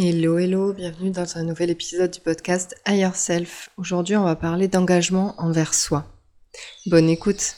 Hello, 0.00 0.38
hello, 0.38 0.72
bienvenue 0.72 1.10
dans 1.10 1.38
un 1.38 1.42
nouvel 1.42 1.70
épisode 1.70 2.12
du 2.12 2.20
podcast 2.20 2.80
Higher 2.86 3.10
Self. 3.14 3.70
Aujourd'hui, 3.78 4.14
on 4.14 4.22
va 4.22 4.36
parler 4.36 4.68
d'engagement 4.68 5.34
envers 5.38 5.74
soi. 5.74 6.04
Bonne 6.86 7.08
écoute. 7.08 7.56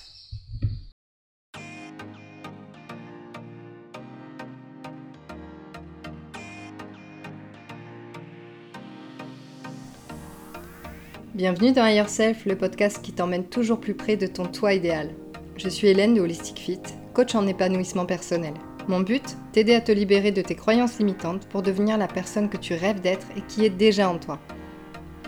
Bienvenue 11.35 11.73
dans 11.73 11.85
Higher 11.85 12.09
Self, 12.09 12.47
le 12.47 12.57
podcast 12.57 13.03
qui 13.03 13.13
t'emmène 13.13 13.45
toujours 13.45 13.81
plus 13.81 13.95
près 13.95 14.17
de 14.17 14.27
ton 14.27 14.47
toi 14.47 14.73
idéal. 14.73 15.11
Je 15.59 15.69
suis 15.69 15.89
Hélène 15.89 16.15
de 16.15 16.23
Holistic 16.23 16.59
Fit, 16.59 16.81
coach 17.13 17.35
en 17.35 17.47
épanouissement 17.47 18.07
personnel. 18.07 18.55
Mon 18.89 19.01
but 19.01 19.37
T'aider 19.53 19.75
à 19.75 19.81
te 19.81 19.93
libérer 19.93 20.33
de 20.33 20.43
tes 20.43 20.55
croyances 20.55 20.99
limitantes 20.99 21.47
pour 21.49 21.63
devenir 21.63 21.99
la 21.99 22.09
personne 22.09 22.49
que 22.49 22.57
tu 22.57 22.75
rêves 22.75 23.01
d'être 23.01 23.27
et 23.37 23.43
qui 23.43 23.65
est 23.65 23.71
déjà 23.71 24.09
en 24.09 24.19
toi. 24.19 24.39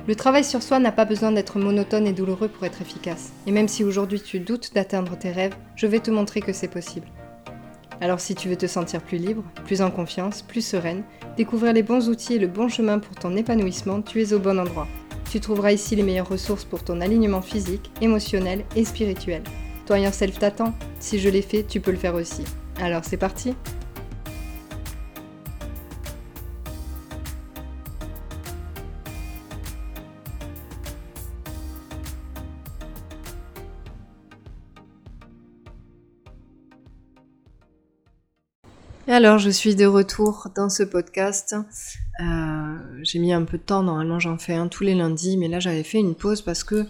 Le 0.09 0.17
travail 0.17 0.43
sur 0.43 0.63
soi 0.63 0.81
n'a 0.81 0.91
pas 0.91 1.05
besoin 1.05 1.31
d'être 1.31 1.59
monotone 1.59 2.07
et 2.07 2.13
douloureux 2.13 2.49
pour 2.49 2.65
être 2.65 2.83
efficace. 2.83 3.33
Et 3.47 3.53
même 3.53 3.69
si 3.69 3.85
aujourd'hui 3.85 4.21
tu 4.21 4.41
doutes 4.41 4.75
d'atteindre 4.75 5.17
tes 5.17 5.31
rêves, 5.31 5.55
je 5.77 5.87
vais 5.87 6.01
te 6.01 6.11
montrer 6.11 6.41
que 6.41 6.53
c'est 6.53 6.69
possible. 6.69 7.07
Alors 8.01 8.19
si 8.19 8.35
tu 8.35 8.49
veux 8.49 8.57
te 8.57 8.67
sentir 8.67 9.01
plus 9.01 9.19
libre, 9.19 9.45
plus 9.65 9.81
en 9.81 9.93
confiance, 9.93 10.43
plus 10.43 10.67
sereine, 10.67 11.05
découvrir 11.37 11.73
les 11.73 11.85
bons 11.85 12.09
outils 12.09 12.35
et 12.35 12.41
le 12.41 12.49
bon 12.49 12.69
chemin 12.69 12.99
pour 12.99 13.15
ton 13.15 13.37
épanouissement, 13.37 14.03
tu 14.03 14.21
es 14.21 14.33
au 14.33 14.41
bon 14.41 14.59
endroit. 14.59 14.89
Tu 15.31 15.39
trouveras 15.39 15.71
ici 15.71 15.95
les 15.95 16.03
meilleures 16.03 16.29
ressources 16.29 16.65
pour 16.65 16.83
ton 16.83 17.01
alignement 17.01 17.43
physique, 17.43 17.93
émotionnel 18.01 18.65
et 18.75 18.85
spirituel. 18.85 19.43
Toi 19.87 20.11
Self 20.11 20.39
t'attend. 20.39 20.75
Si 20.99 21.21
je 21.21 21.29
l'ai 21.29 21.43
fait, 21.43 21.63
tu 21.63 21.81
peux 21.81 21.93
le 21.93 21.97
faire 21.97 22.15
aussi. 22.15 22.43
Alors 22.83 23.05
c'est 23.05 23.17
parti 23.17 23.55
alors, 39.09 39.39
je 39.39 39.51
suis 39.51 39.77
de 39.77 39.85
retour 39.85 40.49
dans 40.57 40.71
ce 40.71 40.83
podcast. 40.83 41.55
Euh, 42.21 42.77
j'ai 43.03 43.19
mis 43.19 43.33
un 43.33 43.45
peu 43.45 43.59
de 43.59 43.63
temps, 43.63 43.83
normalement 43.83 44.19
j'en 44.19 44.39
fais 44.39 44.55
un 44.55 44.69
tous 44.69 44.85
les 44.85 44.95
lundis, 44.95 45.37
mais 45.37 45.49
là 45.49 45.61
j'avais 45.61 45.83
fait 45.83 45.99
une 45.99 46.15
pause 46.15 46.41
parce 46.41 46.65
que 46.65 46.87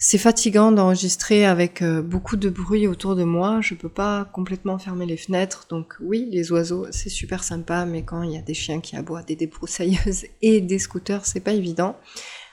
c'est 0.00 0.18
fatigant 0.18 0.70
d'enregistrer 0.70 1.44
avec 1.44 1.82
euh, 1.82 2.02
beaucoup 2.02 2.36
de 2.36 2.48
bruit 2.48 2.86
autour 2.86 3.16
de 3.16 3.24
moi. 3.24 3.60
Je 3.60 3.74
peux 3.74 3.88
pas 3.88 4.26
complètement 4.32 4.78
fermer 4.78 5.06
les 5.06 5.16
fenêtres. 5.16 5.66
Donc 5.68 5.96
oui, 6.00 6.28
les 6.30 6.52
oiseaux, 6.52 6.86
c'est 6.92 7.08
super 7.08 7.42
sympa, 7.42 7.84
mais 7.84 8.02
quand 8.02 8.22
il 8.22 8.32
y 8.32 8.38
a 8.38 8.42
des 8.42 8.54
chiens 8.54 8.80
qui 8.80 8.94
aboient, 8.94 9.24
des 9.24 9.34
débroussailleuses 9.34 10.26
et 10.42 10.60
des 10.60 10.78
scooters, 10.78 11.26
c'est 11.26 11.40
pas 11.40 11.52
évident. 11.52 11.96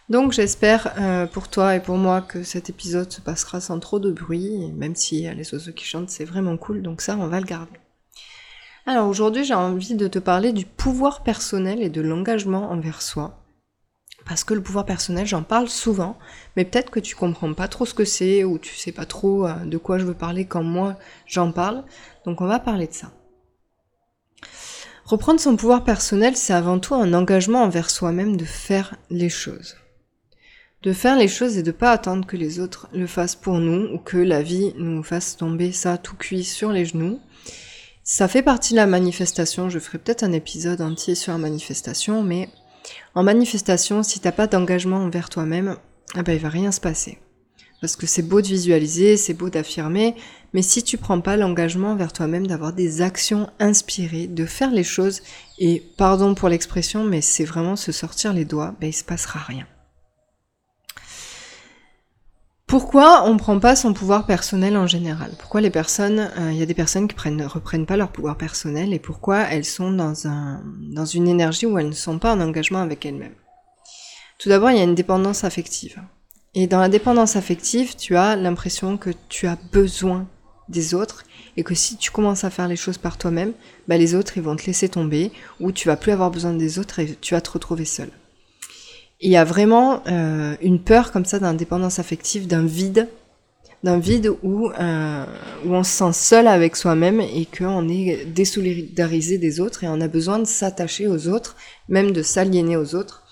Donc 0.10 0.34
j'espère 0.34 0.94
euh, 1.00 1.28
pour 1.28 1.48
toi 1.48 1.76
et 1.76 1.80
pour 1.80 1.98
moi 1.98 2.22
que 2.22 2.44
cet 2.44 2.70
épisode 2.70 3.12
se 3.12 3.22
passera 3.22 3.59
sans 3.59 3.80
trop 3.80 4.00
de 4.00 4.12
bruit, 4.12 4.72
même 4.74 4.96
si 4.96 5.28
a 5.28 5.34
les 5.34 5.52
oiseaux 5.54 5.72
qui 5.72 5.86
chantent, 5.86 6.12
c'est 6.12 6.26
vraiment 6.26 6.58
cool, 6.58 6.84
donc 6.84 7.02
ça 7.02 7.18
on 7.20 7.28
va 7.28 7.40
le 7.40 7.48
garder. 7.48 7.72
Alors 8.86 9.08
aujourd'hui 9.08 9.44
j'ai 9.44 9.56
envie 9.56 9.96
de 9.96 10.08
te 10.08 10.20
parler 10.20 10.54
du 10.54 10.64
pouvoir 10.64 11.24
personnel 11.24 11.82
et 11.82 11.90
de 11.90 12.02
l'engagement 12.02 12.70
envers 12.70 13.02
soi 13.02 13.45
parce 14.26 14.44
que 14.44 14.54
le 14.54 14.62
pouvoir 14.62 14.86
personnel, 14.86 15.28
j'en 15.28 15.44
parle 15.44 15.70
souvent, 15.70 16.18
mais 16.56 16.66
peut-être 16.66 16.90
que 16.90 17.00
tu 17.00 17.16
comprends 17.16 17.54
pas 17.54 17.68
trop 17.68 17.86
ce 17.86 17.94
que 17.94 18.06
c'est 18.06 18.44
ou 18.44 18.58
tu 18.58 18.76
sais 18.76 18.92
pas 18.92 19.06
trop 19.06 19.48
euh, 19.48 19.54
de 19.66 19.78
quoi 19.78 20.00
je 20.00 20.06
veux 20.06 20.16
parler 20.16 20.45
quand 20.45 20.64
moi 20.64 20.98
j'en 21.28 21.52
parle. 21.52 21.84
Donc 22.26 22.42
on 22.42 22.48
va 22.48 22.59
parler 22.59 22.88
de 22.88 22.94
ça. 22.94 23.12
Reprendre 25.06 25.40
son 25.40 25.56
pouvoir 25.56 25.84
personnel, 25.84 26.36
c'est 26.36 26.53
avant 26.53 26.80
tout 26.80 26.96
un 26.96 27.14
engagement 27.14 27.62
envers 27.62 27.92
soi-même 27.92 28.38
de 28.38 28.46
faire 28.46 28.96
les 29.12 29.30
choses. 29.30 29.76
De 30.81 30.94
faire 30.94 31.16
les 31.16 31.28
choses 31.28 31.58
et 31.58 31.64
de 31.64 31.72
pas 31.72 31.92
attendre 31.92 32.26
que 32.26 32.38
les 32.38 32.59
autres 32.59 32.88
le 32.92 33.06
fassent 33.06 33.36
pour 33.36 33.59
nous 33.59 33.94
ou 33.94 34.00
que 34.00 34.18
la 34.18 34.42
vie 34.42 34.74
nous 34.78 35.03
fasse 35.03 35.38
tomber 35.38 35.72
ça 35.72 36.00
tout 36.00 36.16
cuit 36.16 36.44
sur 36.44 36.72
les 36.72 36.86
genoux. 36.86 37.19
Ça 38.03 38.28
fait 38.28 38.42
partie 38.42 38.74
de 38.74 38.78
la 38.78 38.88
manifestation, 38.88 39.69
je 39.69 39.80
ferai 39.80 40.00
peut-être 40.00 40.24
un 40.24 40.31
épisode 40.31 40.81
entier 40.81 41.13
sur 41.13 41.31
la 41.31 41.40
manifestation, 41.40 42.24
mais 42.24 42.50
en 43.13 43.23
manifestation, 43.23 44.03
si 44.03 44.19
t'as 44.19 44.31
pas 44.31 44.47
d'engagement 44.47 44.97
envers 44.97 45.29
toi-même, 45.29 45.78
ah 46.16 46.23
ben 46.23 46.34
il 46.34 46.40
va 46.40 46.50
rien 46.50 46.72
se 46.72 46.81
passer. 46.81 47.19
Parce 47.81 47.96
que 47.96 48.07
c'est 48.07 48.22
beau 48.22 48.41
de 48.41 48.47
visualiser, 48.47 49.18
c'est 49.18 49.34
beau 49.34 49.50
d'affirmer, 49.50 50.16
mais 50.53 50.62
si 50.62 50.81
tu 50.84 50.97
prends 50.97 51.22
pas 51.22 51.38
l'engagement 51.38 51.91
envers 51.91 52.13
toi-même 52.13 52.47
d'avoir 52.47 52.74
des 52.74 53.01
actions 53.01 53.50
inspirées, 53.59 54.28
de 54.28 54.45
faire 54.45 54.72
les 54.72 54.84
choses, 54.84 55.22
et 55.59 55.84
pardon 55.97 56.35
pour 56.35 56.50
l'expression, 56.50 57.03
mais 57.03 57.22
c'est 57.22 57.44
vraiment 57.44 57.75
se 57.75 57.91
sortir 57.91 58.34
les 58.34 58.45
doigts, 58.45 58.74
ben 58.79 58.88
il 58.88 58.94
se 58.94 59.03
passera 59.03 59.40
rien. 59.40 59.68
Pourquoi 62.68 63.24
on 63.26 63.34
ne 63.34 63.40
prend 63.40 63.59
pas 63.59 63.76
son 63.76 63.94
pouvoir 63.94 64.26
personnel 64.26 64.76
en 64.76 64.88
général? 64.88 65.31
Pourquoi 65.38 65.62
les 65.62 65.70
personnes, 65.70 66.31
euh, 66.40 66.52
il 66.52 66.58
y 66.58 66.64
a 66.64 66.66
des 66.66 66.74
personnes 66.74 67.08
qui 67.08 67.30
ne 67.30 67.46
reprennent 67.46 67.86
pas 67.86 67.96
leur 67.96 68.12
pouvoir 68.12 68.38
personnel 68.38 68.92
et 68.92 68.98
pourquoi 68.98 69.42
elles 69.42 69.66
sont 69.66 69.92
dans, 69.92 70.28
un, 70.28 70.64
dans 70.92 71.06
une 71.06 71.28
énergie 71.28 71.68
où 71.68 71.78
elles 71.78 71.90
ne 71.90 71.94
sont 71.94 72.18
pas 72.18 72.34
en 72.34 72.42
engagement 72.42 72.81
avec 72.81 73.06
elles-mêmes? 73.06 73.36
Tout 74.40 74.50
d'abord, 74.50 74.72
il 74.72 74.78
y 74.78 74.81
a 74.81 74.84
une 74.84 74.96
dépendance 74.96 75.44
affective. 75.44 76.02
Et 76.56 76.66
dans 76.66 76.80
la 76.80 76.90
dépendance 76.90 77.36
affective, 77.36 77.96
tu 77.96 78.18
as 78.18 78.36
l'impression 78.36 78.98
que 78.98 79.12
tu 79.30 79.46
as 79.46 79.59
besoin 79.72 80.28
des 80.68 80.96
autres 80.96 81.24
et 81.58 81.64
que 81.64 81.75
si 81.75 81.98
tu 81.98 82.09
commences 82.09 82.46
à 82.46 82.50
faire 82.50 82.68
les 82.68 82.75
choses 82.75 82.98
par 82.98 83.20
toi-même, 83.20 83.54
bah 83.88 83.98
les 83.98 84.16
autres 84.16 84.38
ils 84.38 84.44
vont 84.44 84.56
te 84.56 84.66
laisser 84.66 84.90
tomber 84.90 85.31
ou 85.59 85.72
tu 85.72 85.88
vas 85.88 85.98
plus 85.98 86.12
avoir 86.12 86.31
besoin 86.31 86.54
des 86.54 86.80
autres 86.80 86.98
et 86.98 87.16
tu 87.22 87.36
vas 87.36 87.42
te 87.42 87.52
retrouver 87.52 87.86
seul 87.86 88.09
il 89.22 89.31
y 89.31 89.38
a 89.38 89.44
vraiment 89.44 90.02
euh, 90.08 90.56
une 90.62 90.80
peur 90.80 91.12
comme 91.12 91.26
ça 91.26 91.40
d'indépendance 91.40 92.00
affective, 92.00 92.48
d'un 92.48 92.66
vide, 92.66 93.08
d'un 93.84 94.00
vide 94.00 94.31
où, 94.44 94.70
euh, 94.72 95.26
où 95.66 95.74
on 95.74 95.84
se 95.84 95.92
sent 95.92 96.14
seul 96.14 96.48
avec 96.48 96.76
soi-même 96.76 97.22
et 97.22 97.46
qu'on 97.46 97.88
est 97.88 98.25
désolidarisé 98.25 99.38
des 99.38 99.59
autres 99.59 99.84
et 99.84 99.88
on 99.88 100.02
a 100.02 100.08
besoin 100.08 100.40
de 100.40 100.46
s'attacher 100.46 101.08
aux 101.08 101.28
autres, 101.28 101.56
même 101.88 102.12
de 102.12 102.22
s'aliéner 102.22 102.78
aux 102.78 102.96
autres. 102.96 103.24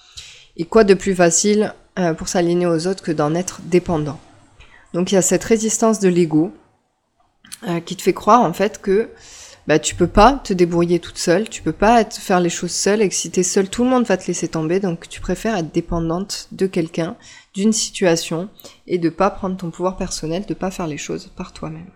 Et 0.55 0.65
quoi 0.65 0.83
de 0.83 0.93
plus 0.93 1.15
facile 1.15 1.73
euh, 1.99 2.13
pour 2.13 2.27
s'aliéner 2.27 2.67
aux 2.67 2.87
autres 2.87 3.03
que 3.03 3.11
d'en 3.11 3.35
être 3.35 3.61
dépendant? 3.63 4.19
Donc 4.93 5.11
il 5.11 5.15
y 5.15 5.17
a 5.17 5.23
cette 5.23 5.43
résistance 5.43 5.99
de 5.99 6.09
l'ego 6.09 6.51
qui 7.85 7.95
te 7.95 8.01
fait 8.01 8.13
croire 8.13 8.41
en 8.41 8.51
fait 8.51 8.81
que 8.81 9.09
bah 9.67 9.79
tu 9.79 9.95
peux 9.95 10.07
pas 10.07 10.33
te 10.43 10.53
débrouiller 10.53 10.99
toute 10.99 11.17
seule, 11.17 11.49
tu 11.49 11.61
peux 11.61 11.71
pas 11.71 12.01
être, 12.01 12.17
faire 12.17 12.39
les 12.39 12.49
choses 12.49 12.71
seule 12.71 13.01
et 13.01 13.09
que 13.09 13.15
si 13.15 13.31
t'es 13.31 13.43
seule, 13.43 13.69
tout 13.69 13.83
le 13.83 13.89
monde 13.89 14.05
va 14.05 14.17
te 14.17 14.27
laisser 14.27 14.47
tomber, 14.47 14.79
donc 14.79 15.07
tu 15.07 15.21
préfères 15.21 15.55
être 15.57 15.73
dépendante 15.73 16.47
de 16.51 16.67
quelqu'un, 16.67 17.15
d'une 17.53 17.73
situation, 17.73 18.49
et 18.87 18.97
de 18.97 19.09
pas 19.09 19.29
prendre 19.29 19.57
ton 19.57 19.71
pouvoir 19.71 19.95
personnel, 19.95 20.45
de 20.45 20.53
pas 20.53 20.71
faire 20.71 20.87
les 20.87 20.97
choses 20.97 21.31
par 21.35 21.53
toi-même. 21.53 21.91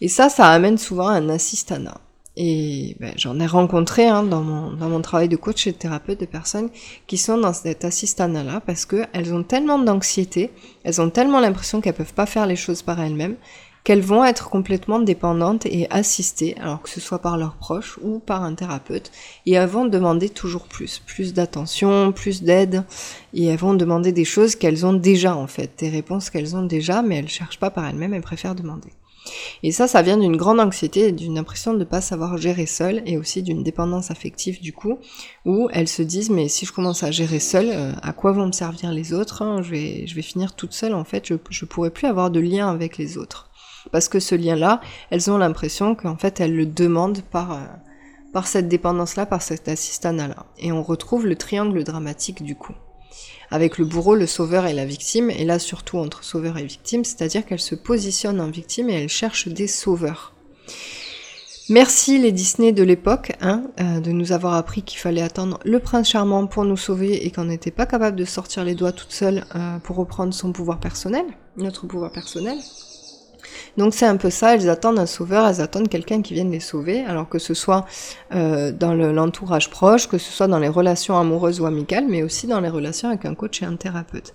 Et 0.00 0.08
ça, 0.08 0.28
ça 0.28 0.48
amène 0.48 0.78
souvent 0.78 1.08
un 1.08 1.28
assistana. 1.28 2.00
Et 2.40 2.96
ben, 3.00 3.12
j'en 3.16 3.40
ai 3.40 3.46
rencontré 3.46 4.06
hein, 4.06 4.22
dans, 4.22 4.42
mon, 4.42 4.72
dans 4.72 4.88
mon 4.88 5.02
travail 5.02 5.28
de 5.28 5.34
coach 5.34 5.66
et 5.66 5.72
de 5.72 5.76
thérapeute 5.76 6.20
de 6.20 6.24
personnes 6.24 6.70
qui 7.08 7.18
sont 7.18 7.36
dans 7.36 7.52
cet 7.52 7.84
assistana-là 7.84 8.62
parce 8.64 8.86
qu'elles 8.86 9.34
ont 9.34 9.42
tellement 9.42 9.80
d'anxiété, 9.80 10.52
elles 10.84 11.00
ont 11.00 11.10
tellement 11.10 11.40
l'impression 11.40 11.80
qu'elles 11.80 11.94
peuvent 11.94 12.14
pas 12.14 12.26
faire 12.26 12.46
les 12.46 12.54
choses 12.54 12.82
par 12.82 13.00
elles-mêmes, 13.00 13.34
qu'elles 13.88 14.02
vont 14.02 14.22
être 14.22 14.50
complètement 14.50 14.98
dépendantes 14.98 15.64
et 15.64 15.86
assistées, 15.88 16.54
alors 16.60 16.82
que 16.82 16.90
ce 16.90 17.00
soit 17.00 17.20
par 17.20 17.38
leurs 17.38 17.56
proches 17.56 17.98
ou 18.02 18.18
par 18.18 18.42
un 18.42 18.52
thérapeute, 18.52 19.10
et 19.46 19.52
elles 19.54 19.66
vont 19.66 19.86
demander 19.86 20.28
toujours 20.28 20.64
plus, 20.64 20.98
plus 21.06 21.32
d'attention, 21.32 22.12
plus 22.12 22.42
d'aide, 22.42 22.84
et 23.32 23.46
elles 23.46 23.56
vont 23.56 23.72
demander 23.72 24.12
des 24.12 24.26
choses 24.26 24.56
qu'elles 24.56 24.84
ont 24.84 24.92
déjà 24.92 25.34
en 25.34 25.46
fait, 25.46 25.70
des 25.78 25.88
réponses 25.88 26.28
qu'elles 26.28 26.54
ont 26.54 26.64
déjà, 26.64 27.00
mais 27.00 27.16
elles 27.16 27.30
cherchent 27.30 27.58
pas 27.58 27.70
par 27.70 27.88
elles-mêmes, 27.88 28.12
elles 28.12 28.20
préfèrent 28.20 28.54
demander. 28.54 28.90
Et 29.62 29.72
ça, 29.72 29.88
ça 29.88 30.02
vient 30.02 30.18
d'une 30.18 30.36
grande 30.36 30.60
anxiété, 30.60 31.10
d'une 31.10 31.38
impression 31.38 31.72
de 31.72 31.78
ne 31.78 31.84
pas 31.84 32.02
savoir 32.02 32.36
gérer 32.36 32.66
seule, 32.66 33.02
et 33.06 33.16
aussi 33.16 33.42
d'une 33.42 33.62
dépendance 33.62 34.10
affective 34.10 34.60
du 34.60 34.74
coup, 34.74 34.98
où 35.46 35.70
elles 35.72 35.88
se 35.88 36.02
disent 36.02 36.28
mais 36.28 36.48
si 36.48 36.66
je 36.66 36.72
commence 36.72 37.04
à 37.04 37.10
gérer 37.10 37.40
seule, 37.40 37.70
euh, 37.70 37.92
à 38.02 38.12
quoi 38.12 38.32
vont 38.32 38.48
me 38.48 38.52
servir 38.52 38.92
les 38.92 39.14
autres 39.14 39.40
hein? 39.40 39.62
Je, 39.62 39.70
vais, 39.70 40.06
je 40.06 40.14
vais 40.14 40.20
finir 40.20 40.54
toute 40.54 40.74
seule 40.74 40.92
en 40.92 41.04
fait, 41.04 41.26
je, 41.26 41.36
je 41.48 41.64
pourrai 41.64 41.88
plus 41.88 42.06
avoir 42.06 42.30
de 42.30 42.38
lien 42.40 42.68
avec 42.68 42.98
les 42.98 43.16
autres. 43.16 43.47
Parce 43.90 44.08
que 44.08 44.20
ce 44.20 44.34
lien-là, 44.34 44.80
elles 45.10 45.30
ont 45.30 45.38
l'impression 45.38 45.94
qu'en 45.94 46.16
fait, 46.16 46.40
elles 46.40 46.54
le 46.54 46.66
demandent 46.66 47.22
par, 47.22 47.52
euh, 47.52 47.66
par 48.32 48.46
cette 48.46 48.68
dépendance-là, 48.68 49.26
par 49.26 49.42
cet 49.42 49.68
assistana-là. 49.68 50.46
Et 50.58 50.72
on 50.72 50.82
retrouve 50.82 51.26
le 51.26 51.36
triangle 51.36 51.84
dramatique 51.84 52.42
du 52.42 52.54
coup. 52.54 52.74
Avec 53.50 53.78
le 53.78 53.86
bourreau, 53.86 54.14
le 54.14 54.26
sauveur 54.26 54.66
et 54.66 54.74
la 54.74 54.84
victime, 54.84 55.30
et 55.30 55.44
là 55.44 55.58
surtout 55.58 55.98
entre 55.98 56.22
sauveur 56.22 56.58
et 56.58 56.64
victime, 56.64 57.04
c'est-à-dire 57.04 57.46
qu'elles 57.46 57.60
se 57.60 57.74
positionnent 57.74 58.40
en 58.40 58.50
victime 58.50 58.90
et 58.90 58.94
elles 58.94 59.08
cherchent 59.08 59.48
des 59.48 59.66
sauveurs. 59.66 60.34
Merci 61.70 62.18
les 62.18 62.32
Disney 62.32 62.72
de 62.72 62.82
l'époque 62.82 63.32
hein, 63.42 63.64
euh, 63.78 64.00
de 64.00 64.10
nous 64.10 64.32
avoir 64.32 64.54
appris 64.54 64.82
qu'il 64.82 64.98
fallait 64.98 65.20
attendre 65.20 65.60
le 65.66 65.78
prince 65.80 66.08
charmant 66.08 66.46
pour 66.46 66.64
nous 66.64 66.78
sauver 66.78 67.26
et 67.26 67.30
qu'on 67.30 67.44
n'était 67.44 67.70
pas 67.70 67.84
capable 67.84 68.16
de 68.16 68.24
sortir 68.24 68.64
les 68.64 68.74
doigts 68.74 68.92
toute 68.92 69.12
seule 69.12 69.44
euh, 69.54 69.78
pour 69.78 69.96
reprendre 69.96 70.32
son 70.32 70.52
pouvoir 70.52 70.80
personnel, 70.80 71.26
notre 71.58 71.86
pouvoir 71.86 72.10
personnel. 72.10 72.56
Donc 73.76 73.94
c'est 73.94 74.06
un 74.06 74.16
peu 74.16 74.30
ça, 74.30 74.54
elles 74.54 74.68
attendent 74.68 74.98
un 74.98 75.06
sauveur, 75.06 75.46
elles 75.46 75.60
attendent 75.60 75.88
quelqu'un 75.88 76.22
qui 76.22 76.34
vienne 76.34 76.50
les 76.50 76.60
sauver, 76.60 77.04
alors 77.04 77.28
que 77.28 77.38
ce 77.38 77.54
soit 77.54 77.86
euh, 78.34 78.72
dans 78.72 78.94
l'entourage 78.94 79.70
proche, 79.70 80.08
que 80.08 80.18
ce 80.18 80.32
soit 80.32 80.48
dans 80.48 80.58
les 80.58 80.68
relations 80.68 81.18
amoureuses 81.18 81.60
ou 81.60 81.66
amicales, 81.66 82.06
mais 82.08 82.22
aussi 82.22 82.46
dans 82.46 82.60
les 82.60 82.68
relations 82.68 83.08
avec 83.08 83.24
un 83.24 83.34
coach 83.34 83.62
et 83.62 83.66
un 83.66 83.76
thérapeute. 83.76 84.34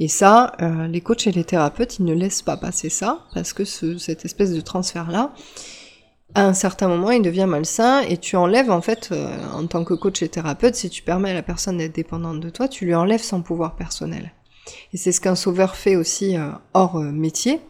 Et 0.00 0.08
ça, 0.08 0.52
euh, 0.62 0.86
les 0.86 1.00
coachs 1.00 1.26
et 1.26 1.32
les 1.32 1.44
thérapeutes, 1.44 1.98
ils 1.98 2.04
ne 2.04 2.14
laissent 2.14 2.42
pas 2.42 2.56
passer 2.56 2.88
ça, 2.88 3.20
parce 3.34 3.52
que 3.52 3.64
ce, 3.64 3.98
cette 3.98 4.24
espèce 4.24 4.52
de 4.52 4.60
transfert-là, 4.60 5.32
à 6.36 6.46
un 6.46 6.54
certain 6.54 6.88
moment, 6.88 7.10
il 7.10 7.22
devient 7.22 7.46
malsain 7.48 8.00
et 8.00 8.16
tu 8.16 8.36
enlèves 8.36 8.70
en 8.70 8.80
fait, 8.80 9.10
euh, 9.12 9.28
en 9.52 9.66
tant 9.66 9.84
que 9.84 9.94
coach 9.94 10.22
et 10.22 10.28
thérapeute, 10.28 10.74
si 10.74 10.90
tu 10.90 11.02
permets 11.02 11.30
à 11.30 11.34
la 11.34 11.42
personne 11.42 11.78
d'être 11.78 11.94
dépendante 11.94 12.40
de 12.40 12.50
toi, 12.50 12.66
tu 12.66 12.86
lui 12.86 12.94
enlèves 12.94 13.22
son 13.22 13.42
pouvoir 13.42 13.76
personnel. 13.76 14.32
Et 14.92 14.96
c'est 14.96 15.12
ce 15.12 15.20
qu'un 15.20 15.36
sauveur 15.36 15.76
fait 15.76 15.94
aussi 15.94 16.36
hors 16.72 16.98
métier, 16.98 17.60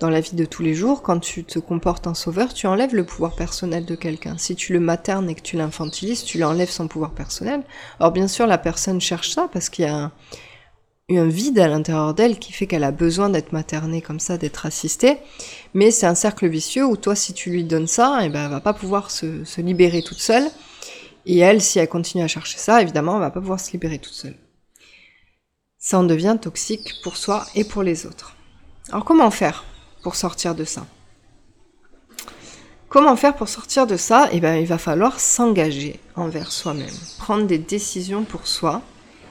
dans 0.00 0.10
la 0.10 0.20
vie 0.20 0.36
de 0.36 0.44
tous 0.44 0.62
les 0.62 0.74
jours. 0.74 1.02
Quand 1.02 1.18
tu 1.18 1.44
te 1.44 1.58
comportes 1.58 2.06
en 2.06 2.14
sauveur, 2.14 2.54
tu 2.54 2.66
enlèves 2.66 2.94
le 2.94 3.04
pouvoir 3.04 3.34
personnel 3.34 3.84
de 3.84 3.94
quelqu'un. 3.94 4.38
Si 4.38 4.54
tu 4.54 4.72
le 4.72 4.80
maternes 4.80 5.28
et 5.28 5.34
que 5.34 5.42
tu 5.42 5.56
l'infantilises, 5.56 6.24
tu 6.24 6.38
lui 6.38 6.44
enlèves 6.44 6.70
son 6.70 6.88
pouvoir 6.88 7.12
personnel. 7.12 7.62
Alors 7.98 8.12
bien 8.12 8.28
sûr, 8.28 8.46
la 8.46 8.58
personne 8.58 9.00
cherche 9.00 9.30
ça 9.30 9.48
parce 9.52 9.68
qu'il 9.68 9.84
y 9.84 9.88
a 9.88 9.96
un, 9.96 10.12
un 11.10 11.26
vide 11.26 11.58
à 11.58 11.68
l'intérieur 11.68 12.14
d'elle 12.14 12.38
qui 12.38 12.52
fait 12.52 12.66
qu'elle 12.66 12.84
a 12.84 12.92
besoin 12.92 13.28
d'être 13.30 13.52
maternée 13.52 14.02
comme 14.02 14.20
ça, 14.20 14.36
d'être 14.36 14.66
assistée. 14.66 15.18
Mais 15.74 15.90
c'est 15.90 16.06
un 16.06 16.14
cercle 16.14 16.46
vicieux 16.46 16.84
où 16.84 16.96
toi, 16.96 17.14
si 17.14 17.32
tu 17.32 17.50
lui 17.50 17.64
donnes 17.64 17.86
ça, 17.86 18.20
eh 18.22 18.28
ben, 18.28 18.44
elle 18.44 18.50
va 18.50 18.60
pas 18.60 18.74
pouvoir 18.74 19.10
se, 19.10 19.44
se, 19.44 19.60
libérer 19.60 20.02
toute 20.02 20.20
seule. 20.20 20.46
Et 21.26 21.38
elle, 21.38 21.60
si 21.60 21.78
elle 21.78 21.88
continue 21.88 22.22
à 22.22 22.28
chercher 22.28 22.58
ça, 22.58 22.80
évidemment, 22.82 23.14
elle 23.14 23.20
va 23.20 23.30
pas 23.30 23.40
pouvoir 23.40 23.60
se 23.60 23.72
libérer 23.72 23.98
toute 23.98 24.14
seule. 24.14 24.36
Ça 25.78 25.98
en 25.98 26.04
devient 26.04 26.36
toxique 26.40 26.94
pour 27.02 27.16
soi 27.16 27.46
et 27.54 27.64
pour 27.64 27.82
les 27.82 28.06
autres. 28.06 28.36
Alors 28.90 29.04
comment 29.04 29.30
faire? 29.30 29.64
Sortir 30.14 30.54
de 30.54 30.64
ça 30.64 30.86
Comment 32.88 33.16
faire 33.16 33.36
pour 33.36 33.48
sortir 33.48 33.86
de 33.86 33.98
ça? 33.98 34.30
Eh 34.32 34.40
ben, 34.40 34.54
il 34.54 34.66
va 34.66 34.78
falloir 34.78 35.20
s'engager 35.20 36.00
envers 36.16 36.50
soi-même, 36.50 36.88
prendre 37.18 37.46
des 37.46 37.58
décisions 37.58 38.24
pour 38.24 38.46
soi, 38.46 38.80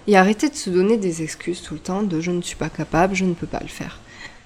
et 0.08 0.16
arrêter 0.16 0.50
de 0.50 0.56
se 0.56 0.70
donner 0.70 0.98
des 0.98 1.22
excuses 1.22 1.62
tout 1.62 1.74
le 1.74 1.80
temps 1.80 2.04
de 2.04 2.22
je 2.22 2.32
ne 2.32 2.42
suis 2.42 2.56
pas 2.56 2.70
capable, 2.70 3.16
je 3.16 3.26
ne 3.26 3.34
peux 3.34 3.48
pas 3.48 3.60
le 3.60 3.68
faire. 3.68 4.00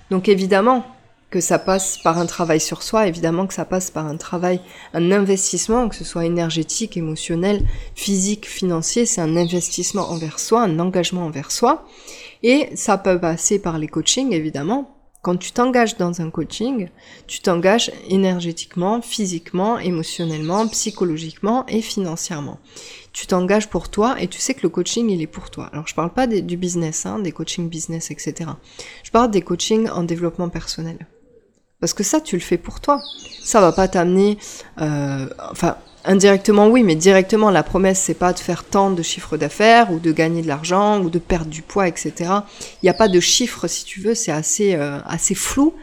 Donc 0.09 0.27
évidemment 0.27 0.85
que 1.29 1.39
ça 1.39 1.59
passe 1.59 1.97
par 1.97 2.17
un 2.17 2.25
travail 2.25 2.59
sur 2.59 2.83
soi, 2.83 3.07
évidemment 3.07 3.47
que 3.47 3.53
ça 3.53 3.63
passe 3.63 3.89
par 3.89 4.05
un 4.05 4.17
travail, 4.17 4.59
un 4.93 5.11
investissement, 5.11 5.87
que 5.87 5.95
ce 5.95 6.03
soit 6.03 6.25
énergétique, 6.25 6.97
émotionnel, 6.97 7.65
physique, 7.95 8.47
financier, 8.47 9.05
c'est 9.05 9.21
un 9.21 9.37
investissement 9.37 10.09
envers 10.09 10.39
soi, 10.39 10.63
un 10.63 10.79
engagement 10.79 11.25
envers 11.25 11.51
soi. 11.51 11.85
Et 12.43 12.69
ça 12.75 12.97
peut 12.97 13.19
passer 13.19 13.59
par 13.59 13.77
les 13.77 13.87
coachings, 13.87 14.33
évidemment, 14.33 15.00
quand 15.21 15.37
tu 15.37 15.51
t'engages 15.51 15.97
dans 15.97 16.21
un 16.21 16.31
coaching, 16.31 16.89
tu 17.27 17.41
t'engages 17.41 17.91
énergétiquement, 18.09 19.01
physiquement, 19.01 19.77
émotionnellement, 19.77 20.67
psychologiquement 20.67 21.65
et 21.67 21.81
financièrement. 21.81 22.59
Tu 23.13 23.27
t'engages 23.27 23.69
pour 23.69 23.89
toi 23.89 24.15
et 24.19 24.27
tu 24.27 24.39
sais 24.39 24.53
que 24.55 24.63
le 24.63 24.69
coaching 24.69 25.09
il 25.09 25.21
est 25.21 25.27
pour 25.27 25.51
toi. 25.51 25.69
Alors 25.73 25.87
je 25.87 25.93
parle 25.93 26.11
pas 26.11 26.25
du 26.25 26.57
business, 26.57 27.05
hein, 27.05 27.19
des 27.19 27.31
coachings 27.31 27.69
business, 27.69 28.09
etc. 28.09 28.49
Je 29.03 29.11
parle 29.11 29.29
des 29.29 29.41
coachings 29.41 29.89
en 29.89 30.03
développement 30.03 30.49
personnel. 30.49 31.07
Parce 31.81 31.93
que 31.93 32.03
ça, 32.03 32.21
tu 32.21 32.35
le 32.35 32.41
fais 32.41 32.59
pour 32.59 32.79
toi. 32.79 33.01
Ça 33.43 33.59
va 33.59 33.71
pas 33.71 33.87
t'amener, 33.87 34.37
euh, 34.79 35.27
enfin, 35.51 35.77
Indirectement, 36.03 36.67
oui, 36.67 36.81
mais 36.81 36.95
directement, 36.95 37.51
la 37.51 37.61
promesse, 37.61 37.99
c'est 37.99 38.15
pas 38.15 38.33
de 38.33 38.39
faire 38.39 38.63
tant 38.63 38.89
de 38.89 39.03
chiffres 39.03 39.37
d'affaires 39.37 39.91
ou 39.91 39.99
de 39.99 40.11
gagner 40.11 40.41
de 40.41 40.47
l'argent 40.47 40.99
ou 40.99 41.11
de 41.11 41.19
perdre 41.19 41.51
du 41.51 41.61
poids, 41.61 41.87
etc. 41.87 42.13
Il 42.81 42.85
n'y 42.85 42.89
a 42.89 42.95
pas 42.95 43.07
de 43.07 43.19
chiffres, 43.19 43.67
si 43.67 43.85
tu 43.85 44.01
veux, 44.01 44.15
c'est 44.15 44.31
assez, 44.31 44.73
euh, 44.73 44.99
assez 45.05 45.35
flou, 45.35 45.75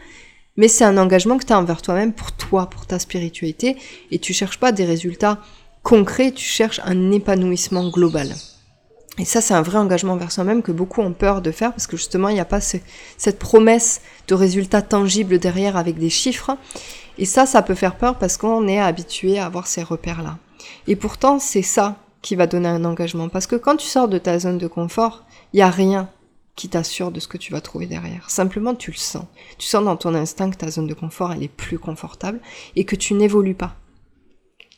mais 0.57 0.67
c'est 0.67 0.83
un 0.83 0.97
engagement 0.97 1.37
que 1.37 1.45
tu 1.45 1.53
as 1.53 1.59
envers 1.59 1.81
toi-même 1.81 2.11
pour 2.11 2.33
toi, 2.33 2.69
pour 2.69 2.85
ta 2.85 2.99
spiritualité, 2.99 3.77
et 4.11 4.19
tu 4.19 4.33
cherches 4.33 4.59
pas 4.59 4.73
des 4.73 4.83
résultats 4.83 5.39
concrets, 5.83 6.31
tu 6.31 6.45
cherches 6.45 6.81
un 6.83 7.11
épanouissement 7.11 7.89
global. 7.89 8.35
Et 9.19 9.25
ça, 9.25 9.41
c'est 9.41 9.53
un 9.53 9.61
vrai 9.61 9.77
engagement 9.77 10.13
envers 10.13 10.31
soi-même 10.31 10.61
que 10.61 10.71
beaucoup 10.71 11.01
ont 11.01 11.11
peur 11.11 11.41
de 11.41 11.51
faire 11.51 11.71
parce 11.71 11.87
que 11.87 11.97
justement, 11.97 12.29
il 12.29 12.35
n'y 12.35 12.39
a 12.39 12.45
pas 12.45 12.61
cette 12.61 13.37
promesse 13.37 14.01
de 14.29 14.33
résultats 14.33 14.81
tangibles 14.81 15.39
derrière 15.39 15.75
avec 15.75 15.99
des 15.99 16.09
chiffres. 16.09 16.57
Et 17.17 17.25
ça, 17.25 17.45
ça 17.45 17.61
peut 17.61 17.75
faire 17.75 17.97
peur 17.97 18.17
parce 18.17 18.37
qu'on 18.37 18.65
est 18.67 18.79
habitué 18.79 19.37
à 19.37 19.45
avoir 19.45 19.67
ces 19.67 19.83
repères-là. 19.83 20.37
Et 20.87 20.95
pourtant, 20.95 21.37
c'est 21.37 21.61
ça 21.61 21.97
qui 22.21 22.35
va 22.35 22.47
donner 22.47 22.69
un 22.69 22.85
engagement. 22.85 23.27
Parce 23.27 23.45
que 23.45 23.57
quand 23.57 23.75
tu 23.75 23.87
sors 23.87 24.07
de 24.07 24.17
ta 24.17 24.39
zone 24.39 24.57
de 24.57 24.67
confort, 24.67 25.25
il 25.51 25.57
n'y 25.57 25.63
a 25.63 25.69
rien 25.69 26.09
qui 26.55 26.69
t'assure 26.69 27.11
de 27.11 27.19
ce 27.19 27.27
que 27.27 27.37
tu 27.37 27.51
vas 27.51 27.61
trouver 27.61 27.87
derrière. 27.87 28.29
Simplement, 28.29 28.73
tu 28.73 28.91
le 28.91 28.97
sens. 28.97 29.25
Tu 29.57 29.67
sens 29.67 29.83
dans 29.83 29.97
ton 29.97 30.15
instinct 30.15 30.49
que 30.49 30.57
ta 30.57 30.71
zone 30.71 30.87
de 30.87 30.93
confort, 30.93 31.33
elle 31.33 31.43
est 31.43 31.47
plus 31.49 31.79
confortable 31.79 32.39
et 32.77 32.85
que 32.85 32.95
tu 32.95 33.13
n'évolues 33.13 33.55
pas. 33.55 33.75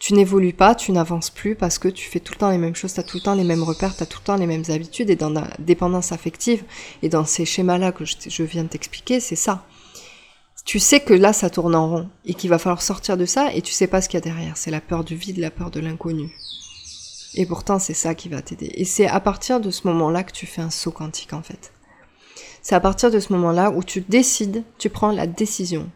Tu 0.02 0.16
n'évolues 0.16 0.54
pas, 0.54 0.74
tu 0.74 0.92
n'avances 0.92 1.30
plus 1.30 1.56
parce 1.56 1.78
que 1.78 1.88
tu 1.88 2.10
fais 2.10 2.20
tout 2.20 2.34
le 2.34 2.40
temps 2.40 2.50
les 2.50 2.58
mêmes 2.58 2.76
choses, 2.76 2.94
tu 2.94 3.00
as 3.00 3.04
tout 3.04 3.18
le 3.18 3.22
temps 3.22 3.36
les 3.36 3.44
mêmes 3.44 3.62
repères, 3.62 3.96
tu 3.96 4.02
as 4.02 4.08
tout 4.08 4.18
le 4.20 4.26
temps 4.26 4.36
les 4.36 4.48
mêmes 4.48 4.64
habitudes 4.70 5.12
et 5.12 5.16
dans 5.16 5.30
la 5.30 5.48
dépendance 5.60 6.12
affective 6.12 6.64
et 7.04 7.10
dans 7.10 7.24
ces 7.24 7.46
schémas-là 7.46 7.92
que 7.92 8.04
je 8.06 8.44
viens 8.44 8.64
de 8.64 8.70
t'expliquer, 8.70 9.20
c'est 9.20 9.36
ça 9.36 9.64
tu 10.66 10.80
sais 10.80 11.00
que 11.00 11.14
là 11.14 11.34
ça 11.34 11.50
tourne 11.50 11.76
en 11.76 11.90
rond 11.90 12.10
et 12.26 12.34
qu'il 12.34 12.50
va 12.50 12.60
falloir 12.60 12.82
sortir 12.82 13.18
de 13.18 13.26
ça 13.26 13.54
et 13.54 13.62
tu 13.62 13.74
sais 13.74 13.88
pas 13.88 14.02
ce 14.02 14.10
qu'il 14.10 14.18
y 14.18 14.22
a 14.22 14.24
derrière. 14.24 14.58
C'est 14.58 14.72
la 14.72 14.82
peur 14.82 15.04
du 15.04 15.16
vide, 15.16 15.38
la 15.38 15.52
peur 15.52 15.72
de 15.72 15.80
l'inconnu. 15.80 16.30
Et 17.36 17.46
pourtant 17.46 17.80
c'est 17.80 17.94
ça 17.94 18.16
qui 18.16 18.30
va 18.30 18.42
t'aider. 18.42 18.72
Et 18.76 18.86
c'est 18.86 19.08
à 19.08 19.20
partir 19.20 19.60
de 19.60 19.72
ce 19.72 19.88
moment-là 19.88 20.24
que 20.24 20.32
tu 20.32 20.46
fais 20.46 20.62
un 20.62 20.70
saut 20.70 20.92
quantique 20.92 21.34
en 21.34 21.42
fait. 21.42 21.74
C'est 22.62 22.76
à 22.76 22.80
partir 22.80 23.10
de 23.10 23.20
ce 23.20 23.34
moment-là 23.34 23.72
où 23.72 23.84
tu 23.84 24.02
décides, 24.02 24.64
tu 24.78 24.90
prends 24.90 25.12
la 25.12 25.26
décision 25.26 25.90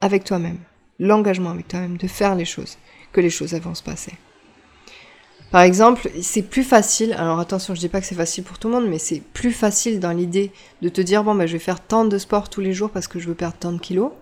avec 0.00 0.24
toi-même, 0.24 0.58
l'engagement 0.98 1.50
avec 1.50 1.68
toi-même 1.68 1.98
de 1.98 2.08
faire 2.08 2.34
les 2.34 2.46
choses, 2.46 2.78
que 3.12 3.20
les 3.20 3.30
choses 3.30 3.54
vont 3.54 3.74
se 3.74 3.82
passer. 3.82 4.14
Par 5.50 5.62
exemple, 5.62 6.10
c'est 6.20 6.42
plus 6.42 6.62
facile, 6.62 7.14
alors 7.14 7.38
attention, 7.38 7.74
je 7.74 7.80
dis 7.80 7.88
pas 7.88 8.00
que 8.00 8.06
c'est 8.06 8.14
facile 8.14 8.44
pour 8.44 8.58
tout 8.58 8.68
le 8.68 8.74
monde, 8.74 8.86
mais 8.86 8.98
c'est 8.98 9.22
plus 9.32 9.52
facile 9.52 9.98
dans 9.98 10.12
l'idée 10.12 10.52
de 10.82 10.90
te 10.90 11.00
dire, 11.00 11.24
bon, 11.24 11.34
bah, 11.34 11.46
je 11.46 11.54
vais 11.54 11.58
faire 11.58 11.80
tant 11.80 12.04
de 12.04 12.18
sport 12.18 12.50
tous 12.50 12.60
les 12.60 12.74
jours 12.74 12.90
parce 12.90 13.08
que 13.08 13.18
je 13.18 13.28
veux 13.28 13.34
perdre 13.34 13.56
tant 13.58 13.72
de 13.72 13.78
kilos, 13.78 14.12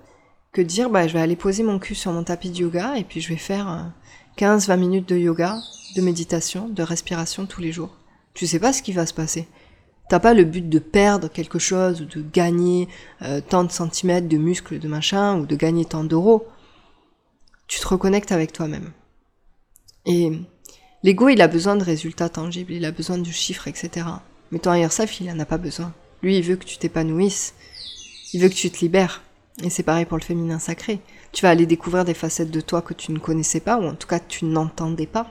que 0.53 0.62
de 0.62 0.67
dire, 0.67 0.88
bah, 0.88 1.09
je 1.09 1.12
vais 1.15 1.21
aller 1.21 1.35
poser 1.35 1.65
mon 1.65 1.81
cul 1.81 1.97
sur 1.97 2.12
mon 2.12 2.23
tapis 2.23 2.50
de 2.50 2.59
yoga 2.59 2.97
et 2.97 3.03
puis 3.03 3.21
je 3.21 3.29
vais 3.29 3.37
faire 3.37 3.91
15-20 4.38 4.71
euh, 4.71 4.77
minutes 4.77 5.09
de 5.09 5.17
yoga, 5.17 5.56
de 5.97 6.00
méditation, 6.00 6.69
de 6.69 6.83
respiration 6.83 7.47
tous 7.47 7.61
les 7.61 7.73
jours. 7.73 7.97
Tu 8.35 8.47
sais 8.47 8.61
pas 8.61 8.73
ce 8.73 8.83
qui 8.83 8.93
va 8.93 9.05
se 9.05 9.15
passer. 9.15 9.49
T'as 10.09 10.21
pas 10.21 10.35
le 10.35 10.44
but 10.44 10.69
de 10.69 10.79
perdre 10.79 11.29
quelque 11.29 11.59
chose 11.59 12.03
ou 12.03 12.05
de 12.05 12.25
gagner 12.33 12.87
euh, 13.23 13.41
tant 13.41 13.65
de 13.65 13.73
centimètres 13.73 14.29
de 14.29 14.37
muscles, 14.37 14.79
de 14.79 14.87
machin, 14.87 15.41
ou 15.41 15.47
de 15.47 15.56
gagner 15.56 15.85
tant 15.85 16.05
d'euros. 16.05 16.47
Tu 17.67 17.81
te 17.81 17.89
reconnectes 17.89 18.33
avec 18.33 18.53
toi-même. 18.53 18.93
Et 20.05 20.33
L'ego, 21.07 21.29
il 21.29 21.41
a 21.41 21.47
besoin 21.47 21.77
de 21.77 21.85
résultats 21.85 22.29
tangibles, 22.29 22.73
il 22.73 22.85
a 22.85 22.91
besoin 22.91 23.17
de 23.17 23.31
chiffres, 23.31 23.69
etc. 23.69 24.07
Mais 24.50 24.59
ton 24.59 24.75
higher 24.75 24.90
self, 24.90 25.21
il 25.21 25.31
en 25.31 25.38
a 25.38 25.45
pas 25.45 25.57
besoin. 25.57 25.93
Lui, 26.21 26.37
il 26.37 26.43
veut 26.43 26.57
que 26.57 26.64
tu 26.64 26.79
t'épanouisses. 26.79 27.55
Il 28.33 28.40
veut 28.40 28.49
que 28.49 28.55
tu 28.55 28.71
te 28.71 28.81
libères. 28.81 29.23
Et 29.62 29.71
c'est 29.71 29.85
pareil 29.85 30.05
pour 30.05 30.19
le 30.19 30.25
féminin 30.25 30.59
sacré. 30.59 31.00
Tu 31.31 31.43
vas 31.43 31.50
aller 31.50 31.64
découvrir 31.64 32.05
des 32.05 32.12
facettes 32.12 32.50
de 32.50 32.61
toi 32.61 32.83
que 32.83 32.93
tu 32.93 33.12
ne 33.12 33.21
connaissais 33.21 33.61
pas, 33.61 33.79
ou 33.79 33.85
en 33.85 33.95
tout 33.95 34.09
cas 34.09 34.19
tu 34.19 34.47
n'entendais 34.47 35.07
pas. 35.07 35.31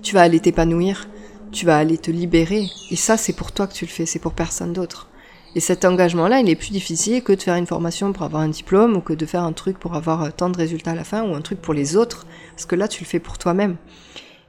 Tu 0.00 0.14
vas 0.14 0.22
aller 0.22 0.38
t'épanouir, 0.38 1.08
tu 1.50 1.66
vas 1.66 1.78
aller 1.78 1.98
te 1.98 2.12
libérer. 2.12 2.68
Et 2.92 2.96
ça, 2.96 3.16
c'est 3.16 3.32
pour 3.32 3.50
toi 3.50 3.66
que 3.66 3.74
tu 3.74 3.84
le 3.84 3.90
fais, 3.90 4.06
c'est 4.06 4.20
pour 4.20 4.32
personne 4.32 4.72
d'autre. 4.72 5.08
Et 5.56 5.60
cet 5.60 5.84
engagement-là, 5.84 6.38
il 6.38 6.48
est 6.48 6.54
plus 6.54 6.70
difficile 6.70 7.22
que 7.24 7.32
de 7.32 7.42
faire 7.42 7.56
une 7.56 7.66
formation 7.66 8.12
pour 8.12 8.22
avoir 8.24 8.42
un 8.42 8.48
diplôme, 8.48 8.94
ou 8.96 9.00
que 9.00 9.14
de 9.14 9.26
faire 9.26 9.42
un 9.42 9.52
truc 9.52 9.78
pour 9.78 9.94
avoir 9.94 10.32
tant 10.32 10.50
de 10.50 10.56
résultats 10.56 10.92
à 10.92 10.94
la 10.94 11.02
fin, 11.02 11.24
ou 11.24 11.34
un 11.34 11.40
truc 11.40 11.60
pour 11.60 11.74
les 11.74 11.96
autres, 11.96 12.26
parce 12.54 12.66
que 12.66 12.76
là, 12.76 12.86
tu 12.86 13.02
le 13.02 13.08
fais 13.08 13.18
pour 13.18 13.38
toi-même 13.38 13.76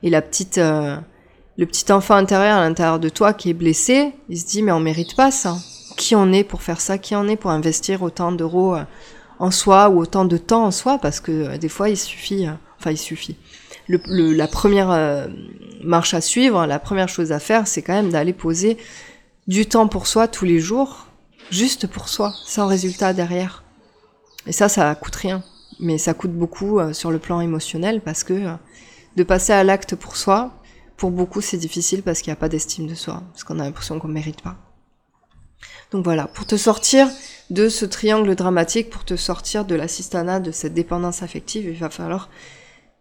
et 0.04 0.10
la 0.10 0.22
petite, 0.22 0.58
euh, 0.58 0.98
le 1.58 1.66
petit 1.66 1.92
enfant 1.92 2.16
intérieur 2.16 2.58
à 2.58 2.62
l'intérieur 2.62 3.00
de 3.00 3.10
toi 3.10 3.34
qui 3.34 3.50
est 3.50 3.54
blessé, 3.54 4.14
il 4.30 4.38
se 4.38 4.46
dit 4.46 4.62
mais 4.62 4.72
on 4.72 4.80
mérite 4.80 5.16
pas 5.16 5.32
ça. 5.32 5.58
Qui 5.98 6.16
on 6.16 6.32
est 6.32 6.44
pour 6.44 6.62
faire 6.62 6.80
ça? 6.80 6.98
Qui 6.98 7.16
on 7.16 7.28
est 7.28 7.36
pour 7.36 7.50
investir 7.50 8.04
autant 8.04 8.32
d'euros 8.32 8.76
euh, 8.76 8.84
en 9.40 9.50
soi 9.50 9.90
ou 9.90 10.00
autant 10.00 10.26
de 10.26 10.38
temps 10.38 10.66
en 10.66 10.72
soi? 10.72 11.00
Parce 11.00 11.20
que 11.20 11.32
euh, 11.32 11.58
des 11.58 11.70
fois 11.70 11.90
il 11.90 11.98
suffit, 11.98 12.48
enfin 12.80 12.92
il 12.92 12.98
suffit. 12.98 13.36
La 13.88 14.48
première 14.48 15.30
marche 15.82 16.14
à 16.14 16.20
suivre, 16.20 16.66
la 16.66 16.78
première 16.78 17.08
chose 17.08 17.32
à 17.32 17.40
faire, 17.40 17.68
c'est 17.68 17.82
quand 17.82 17.94
même 17.94 18.10
d'aller 18.10 18.34
poser 18.34 18.78
du 19.48 19.66
temps 19.66 19.88
pour 19.88 20.08
soi 20.08 20.28
tous 20.28 20.46
les 20.46 20.60
jours, 20.60 21.08
juste 21.52 21.88
pour 21.88 22.10
soi, 22.10 22.34
sans 22.46 22.68
résultat 22.68 23.14
derrière. 23.14 23.64
Et 24.46 24.52
ça, 24.52 24.70
ça 24.70 24.94
coûte 24.96 25.16
rien, 25.16 25.44
mais 25.80 25.98
ça 25.98 26.14
coûte 26.14 26.34
beaucoup 26.34 26.80
sur 26.94 27.12
le 27.12 27.20
plan 27.20 27.42
émotionnel 27.42 28.02
parce 28.02 28.24
que 28.24 28.56
de 29.16 29.24
passer 29.24 29.54
à 29.54 29.64
l'acte 29.64 29.96
pour 29.96 30.16
soi, 30.18 30.54
pour 30.96 31.12
beaucoup 31.12 31.42
c'est 31.42 31.58
difficile 31.58 32.04
parce 32.04 32.22
qu'il 32.22 32.32
n'y 32.32 32.38
a 32.38 32.40
pas 32.40 32.50
d'estime 32.50 32.88
de 32.88 32.96
soi, 32.96 33.24
parce 33.32 33.44
qu'on 33.44 33.60
a 33.60 33.64
l'impression 33.64 34.00
qu'on 34.00 34.08
ne 34.08 34.14
mérite 34.14 34.42
pas. 34.42 34.56
Donc 35.92 36.04
voilà, 36.04 36.28
pour 36.28 36.46
te 36.46 36.58
sortir 36.58 37.08
de 37.50 37.70
ce 37.70 37.86
triangle 37.86 38.36
dramatique, 38.36 38.90
pour 38.90 39.06
te 39.06 39.16
sortir 39.16 39.64
de 39.64 39.76
l'assistanat, 39.76 40.40
de 40.40 40.52
cette 40.52 40.74
dépendance 40.74 41.24
affective, 41.24 41.66
il 41.66 41.80
va 41.80 41.90
falloir 41.90 42.30